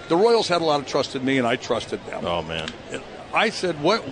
The 0.09 0.15
Royals 0.15 0.47
had 0.47 0.61
a 0.61 0.65
lot 0.65 0.79
of 0.79 0.85
trust 0.85 1.15
in 1.15 1.23
me, 1.23 1.37
and 1.37 1.47
I 1.47 1.55
trusted 1.55 2.05
them. 2.05 2.25
Oh, 2.25 2.41
man. 2.41 2.69
I 3.33 3.49
said, 3.49 3.81
"What? 3.81 4.03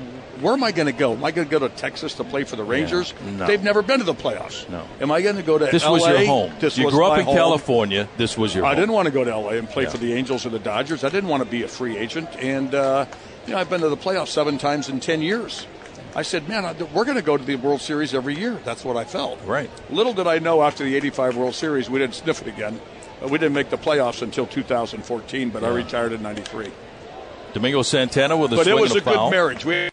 Where 0.41 0.53
am 0.53 0.63
I 0.63 0.71
going 0.71 0.87
to 0.87 0.91
go? 0.91 1.13
Am 1.13 1.23
I 1.23 1.31
going 1.31 1.47
to 1.47 1.51
go 1.51 1.59
to 1.65 1.69
Texas 1.73 2.15
to 2.15 2.23
play 2.23 2.43
for 2.43 2.55
the 2.55 2.63
Rangers? 2.63 3.13
no. 3.37 3.45
They've 3.45 3.61
never 3.63 3.81
been 3.81 3.99
to 3.99 4.05
the 4.05 4.13
playoffs. 4.15 4.67
No. 4.69 4.83
Am 4.99 5.11
I 5.11 5.21
going 5.21 5.35
to 5.37 5.43
go 5.43 5.57
to 5.57 5.65
This 5.71 5.83
LA? 5.85 5.91
was 5.91 6.05
your 6.07 6.25
home. 6.25 6.51
This 6.59 6.77
you 6.77 6.89
grew 6.89 7.05
up 7.05 7.19
in 7.19 7.25
home. 7.25 7.35
California. 7.35 8.09
This 8.17 8.37
was 8.37 8.53
your 8.55 8.65
I 8.65 8.69
home. 8.69 8.77
didn't 8.77 8.93
want 8.93 9.05
to 9.05 9.11
go 9.11 9.23
to 9.23 9.29
LA 9.37 9.49
and 9.51 9.69
play 9.69 9.83
Yeah. 9.83 9.89
for 9.89 9.97
the 9.99 10.13
Angels 10.13 10.45
or 10.45 10.49
the 10.49 10.59
Dodgers. 10.59 11.03
I 11.03 11.09
didn't 11.09 11.29
want 11.29 11.43
to 11.43 11.49
be 11.49 11.63
a 11.63 11.67
free 11.67 11.97
agent. 11.97 12.27
And, 12.39 12.73
uh, 12.73 13.05
you 13.45 13.53
know, 13.53 13.59
I've 13.59 13.69
been 13.69 13.81
to 13.81 13.89
the 13.89 13.97
playoffs 13.97 14.29
seven 14.29 14.57
times 14.57 14.89
in 14.89 14.99
10 14.99 15.21
years. 15.21 15.67
I 16.15 16.23
said, 16.23 16.49
man, 16.49 16.65
I- 16.65 16.73
we're 16.93 17.05
going 17.05 17.15
to 17.17 17.21
go 17.23 17.37
to 17.37 17.43
the 17.43 17.55
World 17.55 17.79
Series 17.81 18.13
every 18.13 18.35
year. 18.37 18.59
That's 18.65 18.83
what 18.83 18.97
I 18.97 19.03
felt. 19.05 19.39
Right. 19.45 19.69
Little 19.91 20.13
did 20.13 20.27
I 20.27 20.39
know 20.39 20.61
after 20.63 20.83
the 20.83 20.95
85 20.95 21.37
World 21.37 21.53
Series, 21.55 21.89
we 21.89 21.99
didn't 21.99 22.15
sniff 22.15 22.41
it 22.41 22.47
again. 22.47 22.81
Uh, 23.23 23.27
We 23.27 23.37
didn't 23.37 23.53
make 23.53 23.69
the 23.69 23.77
playoffs 23.77 24.21
until 24.23 24.47
2014, 24.47 25.51
but 25.51 25.63
I 25.63 25.67
retired 25.69 26.11
in 26.13 26.23
93. 26.23 26.71
Domingo 27.53 27.81
Santana 27.83 28.35
with 28.35 28.53
a 28.53 28.55
But 28.55 28.63
swing 28.63 28.77
it 28.77 28.81
was 28.81 28.95
a 28.95 29.01
foul. 29.01 29.29
good 29.29 29.35
marriage. 29.35 29.65
We 29.65 29.90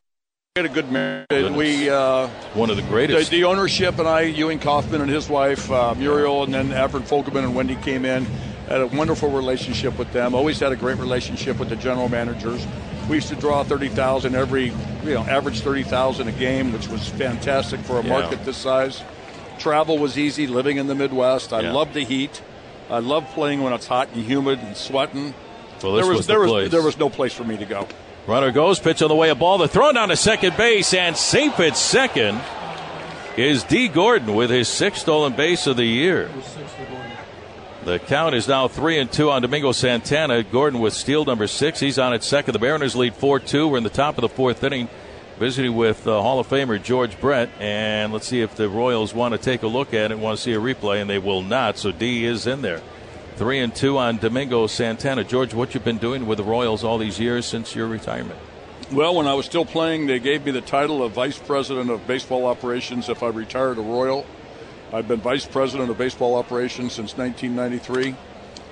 had 0.59 0.67
a 0.67 0.75
good 0.75 0.91
marriage. 0.91 1.53
We, 1.57 1.89
uh, 1.89 2.27
One 2.55 2.69
of 2.71 2.77
the 2.77 2.83
the, 2.83 2.89
greatest. 2.89 3.31
the 3.31 3.45
ownership 3.45 3.99
and 3.99 4.09
I, 4.09 4.23
Ewing 4.23 4.59
Kauffman 4.59 5.01
and 5.01 5.11
his 5.11 5.29
wife, 5.29 5.71
uh, 5.71 5.95
Muriel, 5.95 6.43
and 6.43 6.53
then 6.53 6.73
Alfred 6.73 7.05
Fogelman 7.05 7.45
and 7.45 7.55
Wendy 7.55 7.77
came 7.77 8.05
in. 8.05 8.25
Had 8.69 8.81
a 8.81 8.87
wonderful 8.89 9.31
relationship 9.31 9.97
with 9.99 10.13
them. 10.13 10.35
Always 10.35 10.59
had 10.61 10.73
a 10.73 10.77
great 10.77 10.99
relationship 10.99 11.59
with 11.59 11.69
the 11.69 11.77
general 11.77 12.09
managers. 12.09 12.67
We 13.09 13.15
used 13.17 13.29
to 13.29 13.37
draw 13.37 13.63
30,000 13.63 14.35
every, 14.35 14.67
you 15.05 15.15
know, 15.15 15.23
average 15.23 15.61
30,000 15.61 16.29
a 16.29 16.33
game, 16.33 16.73
which 16.73 16.89
was 16.89 17.09
fantastic 17.09 17.81
for 17.81 17.99
a 18.01 18.03
Yeah. 18.03 18.09
market 18.11 18.45
this 18.45 18.57
size. 18.59 19.03
Travel 19.59 19.97
was 19.99 20.19
easy, 20.19 20.47
living 20.47 20.77
in 20.77 20.87
the 20.89 20.95
Midwest. 20.95 21.53
I 21.53 21.61
Yeah. 21.61 21.73
loved 21.73 21.95
the 21.95 22.05
heat. 22.05 22.43
I 22.91 22.99
love 22.99 23.25
playing 23.33 23.63
when 23.63 23.73
it's 23.73 23.87
hot 23.87 24.09
and 24.15 24.25
humid 24.25 24.59
and 24.61 24.77
sweating. 24.77 25.35
Well, 25.83 25.93
this 25.95 26.03
there 26.03 26.09
was, 26.11 26.17
was 26.19 26.27
the 26.27 26.33
there 26.33 26.41
was 26.41 26.51
place. 26.51 26.71
there 26.71 26.83
was 26.83 26.99
no 26.99 27.09
place 27.09 27.33
for 27.33 27.45
me 27.45 27.57
to 27.57 27.65
go. 27.65 27.87
Runner 28.29 28.51
goes, 28.51 28.79
pitch 28.79 29.01
on 29.01 29.09
the 29.09 29.15
way, 29.15 29.31
a 29.31 29.35
ball, 29.35 29.57
the 29.57 29.69
throw 29.69 29.91
down 29.91 30.11
to 30.11 30.17
second 30.17 30.55
base, 30.55 30.93
and 30.93 31.17
safe 31.17 31.59
at 31.61 31.79
second 31.79 32.39
is 33.39 33.65
Dee 33.65 33.89
Gordon 33.89 34.35
with 34.35 34.51
his 34.51 34.69
sixth 34.69 35.01
stolen 35.01 35.33
base 35.33 35.67
of 35.67 35.79
the 35.79 35.87
year. 35.87 36.29
The 37.87 37.99
count 37.99 38.35
is 38.35 38.47
now 38.47 38.69
three 38.69 38.99
and 38.99 39.11
two 39.11 39.31
on 39.31 39.41
Domingo 39.41 39.73
Santana. 39.73 40.43
Gordon 40.43 40.81
with 40.81 40.93
steal 40.93 41.25
number 41.25 41.47
six. 41.47 41.81
He's 41.81 41.99
on 41.99 42.13
at 42.13 42.23
second. 42.23 42.53
The 42.53 42.59
Mariners 42.59 42.95
lead 42.95 43.15
four 43.15 43.41
two. 43.41 43.67
We're 43.67 43.79
in 43.79 43.83
the 43.85 43.89
top 43.89 44.19
of 44.19 44.21
the 44.21 44.29
fourth 44.29 44.63
inning, 44.63 44.91
visiting 45.39 45.75
with 45.75 46.07
uh, 46.07 46.21
Hall 46.21 46.39
of 46.39 46.49
Famer 46.49 46.83
George 46.83 47.19
Brett. 47.19 47.49
And 47.59 48.13
let's 48.13 48.27
see 48.27 48.43
if 48.43 48.57
the 48.57 48.69
Royals 48.69 49.15
want 49.15 49.33
to 49.33 49.39
take 49.39 49.63
a 49.63 49.69
look 49.69 49.95
at 49.95 50.11
it, 50.11 50.19
want 50.19 50.37
to 50.37 50.43
see 50.43 50.53
a 50.53 50.61
replay, 50.61 51.01
and 51.01 51.09
they 51.09 51.19
will 51.19 51.41
not. 51.41 51.79
So 51.79 51.93
Dee 51.93 52.27
is 52.27 52.47
in 52.47 52.61
there. 52.61 52.83
Three 53.39 53.61
and 53.61 53.73
two 53.73 53.99
on 53.99 54.17
Domingo 54.17 54.67
Santana. 54.67 55.23
George, 55.23 55.55
what 55.55 55.73
you've 55.73 55.85
been 55.85 55.99
doing 55.99 56.27
with 56.27 56.39
the 56.39 56.45
Royals 56.45 56.83
all 56.83 56.99
these 56.99 57.21
years 57.21 57.47
since 57.47 57.73
your 57.73 57.87
retirement? 57.87 58.37
Well, 58.91 59.15
when 59.15 59.29
I 59.29 59.35
was 59.35 59.47
still 59.47 59.65
playing, 59.65 60.09
they 60.09 60.19
gave 60.19 60.45
me 60.45 60.51
the 60.51 60.61
title 60.61 61.05
of 61.05 61.13
Vice 61.13 61.39
President 61.39 61.89
of 61.89 62.05
Baseball 62.05 62.47
Operations 62.47 63.09
if 63.09 63.23
I 63.23 63.29
retired 63.29 63.79
a 63.79 63.81
Royal. 63.81 64.27
I've 64.93 65.07
been 65.07 65.21
Vice 65.21 65.47
President 65.47 65.89
of 65.89 65.97
Baseball 65.97 66.35
Operations 66.35 66.95
since 66.95 67.17
1993. 67.17 68.17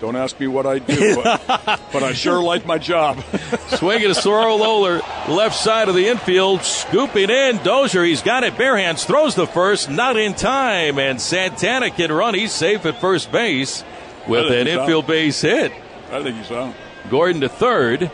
Don't 0.00 0.16
ask 0.16 0.40
me 0.40 0.48
what 0.48 0.66
I 0.66 0.80
do, 0.80 1.14
but, 1.14 1.46
but 1.92 2.02
I 2.02 2.12
sure 2.12 2.42
like 2.42 2.66
my 2.66 2.78
job. 2.78 3.22
Swinging 3.68 4.10
a 4.10 4.16
Sorrow 4.16 4.56
Lower, 4.56 5.00
left 5.28 5.54
side 5.54 5.88
of 5.88 5.94
the 5.94 6.08
infield, 6.08 6.62
scooping 6.62 7.30
in. 7.30 7.58
Dozier, 7.58 8.02
he's 8.02 8.22
got 8.22 8.42
it. 8.42 8.58
Bare 8.58 8.76
hands, 8.76 9.04
throws 9.04 9.36
the 9.36 9.46
first, 9.46 9.88
not 9.88 10.16
in 10.16 10.34
time. 10.34 10.98
And 10.98 11.20
Santana 11.20 11.92
can 11.92 12.10
run. 12.10 12.34
He's 12.34 12.52
safe 12.52 12.84
at 12.84 13.00
first 13.00 13.30
base 13.30 13.84
with 14.28 14.50
an 14.50 14.66
he's 14.66 14.76
out. 14.76 14.80
infield 14.82 15.06
base 15.06 15.40
hit. 15.40 15.72
I 16.10 16.22
think 16.22 16.36
he's 16.36 16.50
on. 16.50 16.74
Gordon 17.10 17.40
to 17.42 17.48
third. 17.48 18.10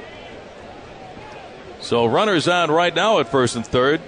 So 1.80 2.06
runners 2.06 2.46
on 2.48 2.70
right 2.70 2.94
now 2.94 3.18
at 3.18 3.28
first 3.30 3.56
and 3.56 3.66
third. 3.66 4.00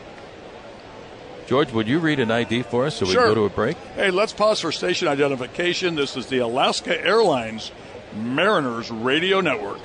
George, 1.47 1.73
would 1.73 1.89
you 1.89 1.99
read 1.99 2.21
an 2.21 2.31
ID 2.31 2.63
for 2.63 2.87
us 2.87 2.97
so 2.97 3.05
we 3.07 3.13
Sure. 3.13 3.27
go 3.29 3.35
to 3.35 3.41
a 3.45 3.51
break? 3.51 3.77
Hey, 3.97 4.11
let's 4.11 4.33
pause 4.33 4.61
for 4.61 4.73
station 4.73 5.09
identification. 5.09 5.95
This 5.95 6.17
is 6.17 6.27
the 6.27 6.39
Alaska 6.39 6.99
Airlines 7.05 7.71
Mariners 8.17 8.91
Radio 8.91 9.41
Network. 9.41 9.81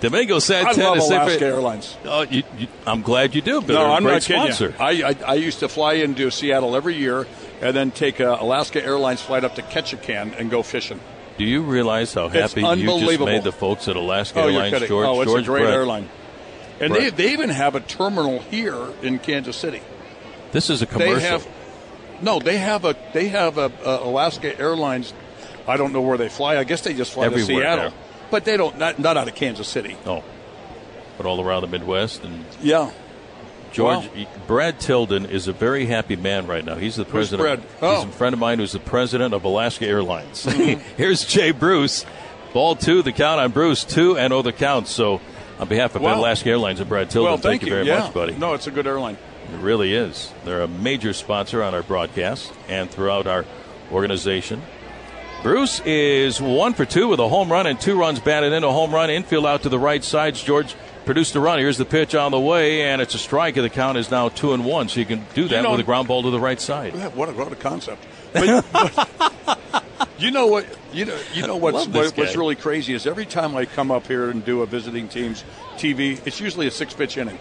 Domingo 0.00 0.36
I 0.36 0.38
Santana. 0.40 0.88
love 0.90 1.02
safe 1.02 1.12
at- 1.12 1.22
Alaska 1.22 1.44
Airlines. 1.46 1.96
Oh, 2.04 2.22
you, 2.22 2.42
you, 2.58 2.66
I'm 2.86 3.00
glad 3.02 3.34
you 3.34 3.40
do. 3.40 3.60
Bill. 3.62 3.78
No, 3.80 3.92
I'm 3.92 4.02
great 4.02 4.12
not 4.12 4.22
kidding 4.22 4.42
sponsor. 4.52 4.68
you. 4.68 4.74
I, 4.78 5.08
I, 5.10 5.16
I 5.28 5.34
used 5.34 5.60
to 5.60 5.68
fly 5.68 5.94
into 5.94 6.30
Seattle 6.30 6.76
every 6.76 6.94
year 6.94 7.26
and 7.64 7.74
then 7.76 7.90
take 7.90 8.20
a 8.20 8.36
Alaska 8.40 8.84
Airlines 8.84 9.20
flight 9.20 9.42
up 9.42 9.56
to 9.56 9.62
Ketchikan 9.62 10.38
and 10.38 10.50
go 10.50 10.62
fishing. 10.62 11.00
Do 11.38 11.44
you 11.44 11.62
realize 11.62 12.14
how 12.14 12.28
happy 12.28 12.60
you 12.60 13.00
just 13.00 13.20
made 13.20 13.42
the 13.42 13.50
folks 13.50 13.88
at 13.88 13.96
Alaska 13.96 14.40
Oh, 14.40 14.46
Airlines. 14.48 14.86
George? 14.86 15.06
oh, 15.06 15.20
it's 15.22 15.30
George 15.32 15.42
a 15.42 15.46
great 15.46 15.62
Brett. 15.62 15.74
airline. 15.74 16.08
And 16.80 16.94
they, 16.94 17.10
they 17.10 17.32
even 17.32 17.50
have 17.50 17.74
a 17.74 17.80
terminal 17.80 18.38
here 18.40 18.78
in 19.02 19.18
Kansas 19.18 19.56
City. 19.56 19.80
This 20.52 20.70
is 20.70 20.82
a 20.82 20.86
commercial. 20.86 21.14
They 21.16 21.20
have 21.22 21.48
no, 22.22 22.38
they 22.38 22.58
have 22.58 22.84
a 22.84 22.94
they 23.12 23.28
have 23.28 23.58
a, 23.58 23.72
a 23.84 24.04
Alaska 24.04 24.56
Airlines. 24.58 25.12
I 25.66 25.76
don't 25.76 25.92
know 25.92 26.02
where 26.02 26.18
they 26.18 26.28
fly. 26.28 26.56
I 26.58 26.64
guess 26.64 26.82
they 26.82 26.94
just 26.94 27.12
fly 27.12 27.24
Everywhere 27.26 27.46
to 27.46 27.60
Seattle, 27.62 27.90
there. 27.90 27.98
but 28.30 28.44
they 28.44 28.56
don't 28.56 28.78
not, 28.78 28.98
not 29.00 29.16
out 29.16 29.26
of 29.26 29.34
Kansas 29.34 29.66
City. 29.66 29.96
No, 30.06 30.22
but 31.16 31.26
all 31.26 31.40
around 31.40 31.62
the 31.62 31.68
Midwest. 31.68 32.22
And 32.22 32.44
Yeah, 32.62 32.90
George, 33.74 34.06
Wow. 34.14 34.26
Brad 34.46 34.78
Tilden 34.78 35.26
is 35.26 35.48
a 35.48 35.52
very 35.52 35.86
happy 35.86 36.14
man 36.14 36.46
right 36.46 36.64
now. 36.64 36.76
He's 36.76 36.94
the 36.94 37.04
president. 37.04 37.42
Brad? 37.42 37.62
Oh. 37.82 37.86
Mm-hmm. 37.86 38.06
He's 38.06 38.14
a 38.14 38.18
friend 38.18 38.32
of 38.32 38.38
mine 38.38 38.58
who's 38.60 38.70
the 38.72 38.78
president 38.78 39.34
of 39.34 39.44
Alaska 39.44 39.84
Airlines. 39.86 40.44
Here's 40.96 41.24
Jay 41.24 41.50
Bruce. 41.50 42.06
Ball 42.52 42.76
two, 42.76 43.02
the 43.02 43.10
count 43.10 43.40
on 43.40 43.50
Bruce, 43.50 43.82
two 43.82 44.16
and 44.16 44.32
oh 44.32 44.42
the 44.42 44.52
count. 44.52 44.86
So, 44.86 45.20
on 45.58 45.66
behalf 45.66 45.96
of 45.96 46.02
Wow. 46.02 46.20
Alaska 46.20 46.50
Airlines 46.50 46.78
and 46.78 46.88
Brad 46.88 47.10
Tilden, 47.10 47.32
well, 47.32 47.36
thank, 47.36 47.62
you 47.62 47.68
very 47.70 47.84
yeah. 47.84 47.98
much, 47.98 48.14
buddy. 48.14 48.36
No, 48.36 48.54
it's 48.54 48.68
a 48.68 48.70
good 48.70 48.86
airline. 48.86 49.18
It 49.52 49.58
really 49.60 49.92
is. 49.92 50.32
They're 50.44 50.62
a 50.62 50.68
major 50.68 51.12
sponsor 51.12 51.62
on 51.64 51.74
our 51.74 51.82
broadcast 51.82 52.52
and 52.68 52.88
throughout 52.88 53.26
our 53.26 53.44
organization. 53.90 54.62
Bruce 55.42 55.80
is 55.84 56.40
one 56.40 56.74
for 56.74 56.84
two 56.86 57.08
with 57.08 57.18
a 57.20 57.28
home 57.28 57.50
run 57.50 57.66
and 57.66 57.78
two 57.80 57.98
runs 57.98 58.20
batted 58.20 58.52
in. 58.52 58.62
A 58.64 58.70
home 58.72 58.94
run 58.94 59.10
infield 59.10 59.44
out 59.46 59.62
to 59.64 59.68
the 59.68 59.78
right 59.78 60.02
sides. 60.02 60.40
George, 60.42 60.74
produced 61.04 61.34
a 61.34 61.40
run. 61.40 61.58
Here's 61.58 61.78
the 61.78 61.84
pitch 61.84 62.14
on 62.14 62.32
the 62.32 62.40
way, 62.40 62.82
and 62.82 63.00
it's 63.00 63.14
a 63.14 63.18
strike, 63.18 63.56
and 63.56 63.64
the 63.64 63.70
count 63.70 63.98
is 63.98 64.10
now 64.10 64.28
two 64.28 64.52
and 64.52 64.64
one. 64.64 64.88
So 64.88 65.00
you 65.00 65.06
can 65.06 65.24
do 65.34 65.48
that 65.48 65.56
You 65.56 65.62
know- 65.62 65.72
with 65.72 65.80
a 65.80 65.84
ground 65.84 66.08
ball 66.08 66.22
to 66.22 66.30
the 66.30 66.40
right 66.40 66.60
side. 66.60 66.94
What 67.14 67.28
a, 67.28 67.32
what 67.32 67.52
a 67.52 67.56
concept. 67.56 68.04
But, 68.34 68.64
but 68.72 69.84
you 70.18 70.32
know 70.32 70.46
what? 70.48 70.66
You 70.92 71.04
know, 71.04 71.18
you 71.34 71.46
know 71.46 71.54
what's 71.54 71.86
what, 71.86 72.16
what's 72.16 72.34
really 72.34 72.56
crazy 72.56 72.92
is 72.92 73.06
every 73.06 73.26
time 73.26 73.56
I 73.56 73.64
come 73.64 73.92
up 73.92 74.08
here 74.08 74.28
and 74.28 74.44
do 74.44 74.62
a 74.62 74.66
visiting 74.66 75.06
team's 75.06 75.44
TV, 75.76 76.20
it's 76.26 76.40
usually 76.40 76.66
a 76.66 76.70
six 76.72 76.94
pitch 76.94 77.16
inning. 77.16 77.38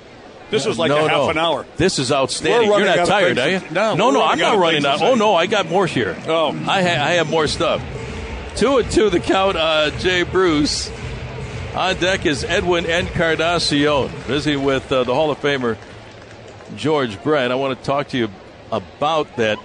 This 0.51 0.67
was 0.67 0.77
like 0.77 0.89
no, 0.89 0.97
a 0.97 1.09
half 1.09 1.09
no. 1.09 1.29
an 1.31 1.37
hour. 1.39 1.65
This 1.77 1.97
is 1.97 2.11
outstanding. 2.11 2.69
You're 2.69 2.85
not 2.85 3.07
tired, 3.07 3.39
are 3.39 3.43
things 3.43 3.63
you? 3.63 3.69
no, 3.71 3.95
no, 3.95 4.11
no. 4.11 4.23
I'm 4.23 4.37
not 4.37 4.59
running 4.59 4.85
out. 4.85 5.01
Oh 5.01 5.15
no, 5.15 5.33
I 5.33 5.47
got 5.47 5.67
more 5.67 5.87
here. 5.87 6.15
Oh. 6.27 6.49
I, 6.49 6.83
ha- 6.83 7.03
I 7.03 7.11
have 7.13 7.29
more 7.29 7.47
stuff. 7.47 7.81
Two 8.55 8.77
and 8.77 8.91
two, 8.91 9.09
the 9.09 9.19
count. 9.19 9.57
Uh, 9.57 9.89
Jay 9.97 10.21
Bruce 10.21 10.91
on 11.75 11.95
deck 11.95 12.25
is 12.25 12.43
Edwin 12.43 12.85
Encarnacion, 12.85 14.11
busy 14.27 14.55
with 14.55 14.91
uh, 14.91 15.03
the 15.03 15.13
Hall 15.13 15.31
of 15.31 15.39
Famer 15.39 15.77
George 16.75 17.21
Brett. 17.23 17.51
I 17.51 17.55
want 17.55 17.77
to 17.77 17.83
talk 17.83 18.09
to 18.09 18.17
you 18.17 18.29
about 18.71 19.35
that 19.37 19.57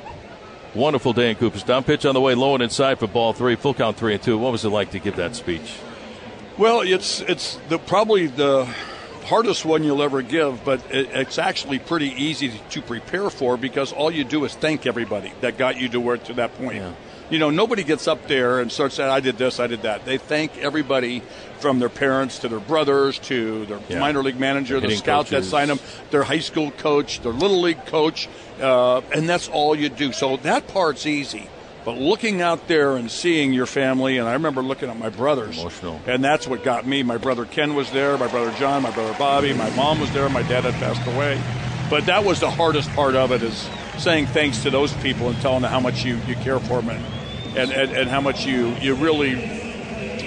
wonderful 0.74 1.12
day 1.12 1.30
in 1.30 1.36
Cooperstown. 1.36 1.84
Pitch 1.84 2.06
on 2.06 2.14
the 2.14 2.20
way, 2.20 2.34
low 2.34 2.54
and 2.54 2.62
inside 2.62 2.98
for 2.98 3.06
ball 3.06 3.34
three, 3.34 3.56
full 3.56 3.74
count 3.74 3.98
three 3.98 4.14
and 4.14 4.22
two. 4.22 4.38
What 4.38 4.52
was 4.52 4.64
it 4.64 4.70
like 4.70 4.92
to 4.92 4.98
give 4.98 5.16
that 5.16 5.36
speech? 5.36 5.76
Well, 6.56 6.80
it's 6.80 7.20
it's 7.20 7.58
the 7.68 7.78
probably 7.78 8.26
the 8.26 8.64
hardest 9.24 9.66
one 9.66 9.84
you'll 9.84 10.02
ever 10.02 10.22
give, 10.22 10.64
but 10.64 10.80
it, 10.90 11.10
it's 11.12 11.38
actually 11.38 11.78
pretty 11.78 12.08
easy 12.08 12.52
to 12.70 12.80
prepare 12.80 13.28
for 13.28 13.58
because 13.58 13.92
all 13.92 14.10
you 14.10 14.24
do 14.24 14.44
is 14.46 14.54
thank 14.54 14.86
everybody 14.86 15.32
that 15.42 15.58
got 15.58 15.76
you 15.76 15.90
to 15.90 16.00
where 16.00 16.16
to 16.16 16.32
that 16.34 16.54
point. 16.54 16.76
Yeah. 16.76 16.92
You 17.30 17.38
know, 17.38 17.50
nobody 17.50 17.82
gets 17.84 18.08
up 18.08 18.26
there 18.26 18.60
and 18.60 18.72
starts 18.72 18.94
saying, 18.94 19.10
"I 19.10 19.20
did 19.20 19.36
this, 19.36 19.60
I 19.60 19.66
did 19.66 19.82
that." 19.82 20.04
They 20.06 20.16
thank 20.18 20.56
everybody 20.58 21.22
from 21.58 21.78
their 21.78 21.88
parents 21.90 22.38
to 22.38 22.48
their 22.48 22.60
brothers 22.60 23.18
to 23.18 23.66
their 23.66 23.80
Yeah. 23.88 23.98
minor 23.98 24.22
league 24.22 24.38
manager, 24.40 24.80
the 24.80 24.96
scout 24.96 25.26
coaches. 25.26 25.44
that 25.46 25.50
signed 25.50 25.70
them, 25.70 25.80
their 26.10 26.22
high 26.22 26.38
school 26.38 26.70
coach, 26.70 27.20
their 27.20 27.32
little 27.32 27.60
league 27.60 27.84
coach, 27.86 28.28
uh, 28.62 29.00
and 29.12 29.28
that's 29.28 29.48
all 29.48 29.74
you 29.76 29.88
do. 29.88 30.12
So 30.12 30.36
that 30.42 30.68
part's 30.68 31.04
easy. 31.06 31.48
But 31.84 31.96
looking 31.96 32.42
out 32.42 32.68
there 32.68 32.96
and 32.96 33.10
seeing 33.10 33.52
your 33.52 33.64
family, 33.66 34.18
and 34.18 34.28
I 34.28 34.34
remember 34.34 34.62
looking 34.62 34.90
at 34.90 34.98
my 34.98 35.08
brothers, 35.08 35.58
Emotional. 35.58 36.00
and 36.06 36.22
that's 36.22 36.46
what 36.46 36.62
got 36.62 36.86
me. 36.86 37.02
My 37.02 37.16
brother 37.16 37.44
Ken 37.44 37.74
was 37.74 37.90
there, 37.90 38.16
my 38.18 38.26
brother 38.26 38.52
John, 38.58 38.82
my 38.82 38.90
brother 38.90 39.14
Bobby, 39.18 39.52
my 39.54 39.70
mom 39.70 40.00
was 40.00 40.10
there, 40.12 40.28
my 40.28 40.42
dad 40.42 40.64
had 40.64 40.74
passed 40.74 41.06
away. 41.06 41.38
But 41.88 42.04
that 42.06 42.24
was 42.24 42.40
the 42.40 42.50
hardest 42.50 42.90
part 42.94 43.14
of 43.14 43.32
it 43.32 43.42
is 43.42 43.66
saying 43.98 44.26
thanks 44.26 44.62
to 44.62 44.70
those 44.70 44.92
people 44.94 45.28
and 45.28 45.40
telling 45.40 45.62
them 45.62 45.70
how 45.70 45.80
much 45.80 46.04
you, 46.04 46.16
you 46.26 46.34
care 46.37 46.61
for 46.61 46.80
them 46.80 46.90
and, 47.56 47.72
and, 47.72 47.92
and, 47.92 48.08
how 48.08 48.20
much 48.20 48.46
you, 48.46 48.68
you 48.76 48.94
really 48.94 49.34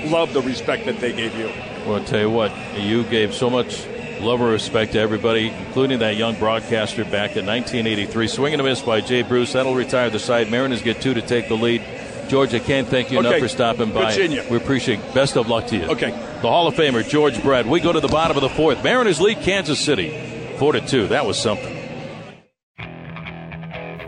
love 0.10 0.34
the 0.34 0.41
respect 0.41 0.86
that 0.86 0.99
they 0.99 1.13
gave 1.13 1.38
you. 1.38 1.47
Well, 1.86 1.95
I'll 1.95 2.03
tell 2.03 2.19
you 2.19 2.29
what, 2.29 2.51
you 2.77 3.03
gave 3.03 3.34
so 3.34 3.49
much 3.49 3.86
love 4.19 4.41
and 4.41 4.51
respect 4.51 4.93
to 4.93 4.99
everybody, 4.99 5.49
including 5.49 5.99
that 5.99 6.15
young 6.15 6.36
broadcaster 6.36 7.03
back 7.03 7.36
in 7.36 7.45
1983. 7.45 8.27
Swing 8.27 8.53
and 8.53 8.62
a 8.62 8.63
miss 8.63 8.81
by 8.81 9.01
Jay 9.01 9.21
Bruce. 9.23 9.53
That'll 9.53 9.75
retire 9.75 10.10
the 10.10 10.19
side. 10.19 10.51
Mariners 10.51 10.81
get 10.81 11.01
two 11.01 11.13
to 11.13 11.21
take 11.21 11.47
the 11.47 11.55
lead. 11.55 11.81
George, 12.27 12.53
I 12.53 12.60
can't 12.60 12.88
thank 12.88 13.12
you 13.12 13.19
enough 13.19 13.39
for 13.39 13.47
stopping 13.47 13.91
by. 13.91 14.15
We 14.49 14.57
appreciate 14.57 14.99
it. 14.99 15.13
Best 15.13 15.36
of 15.36 15.49
luck 15.49 15.67
to 15.67 15.77
you. 15.77 15.86
Okay. 15.86 16.12
The 16.12 16.47
Hall 16.47 16.67
of 16.67 16.75
Famer, 16.75 17.07
George 17.07 17.41
Brett. 17.41 17.65
We 17.65 17.81
go 17.81 17.91
to 17.91 17.99
the 17.99 18.07
bottom 18.07 18.38
of 18.38 18.41
the 18.41 18.49
fourth. 18.49 18.84
Mariners 18.84 19.19
lead 19.19 19.39
Kansas 19.39 19.79
City. 19.79 20.55
Four 20.57 20.73
to 20.73 20.81
two. 20.81 21.07
That 21.07 21.25
was 21.25 21.41
something. 21.41 21.80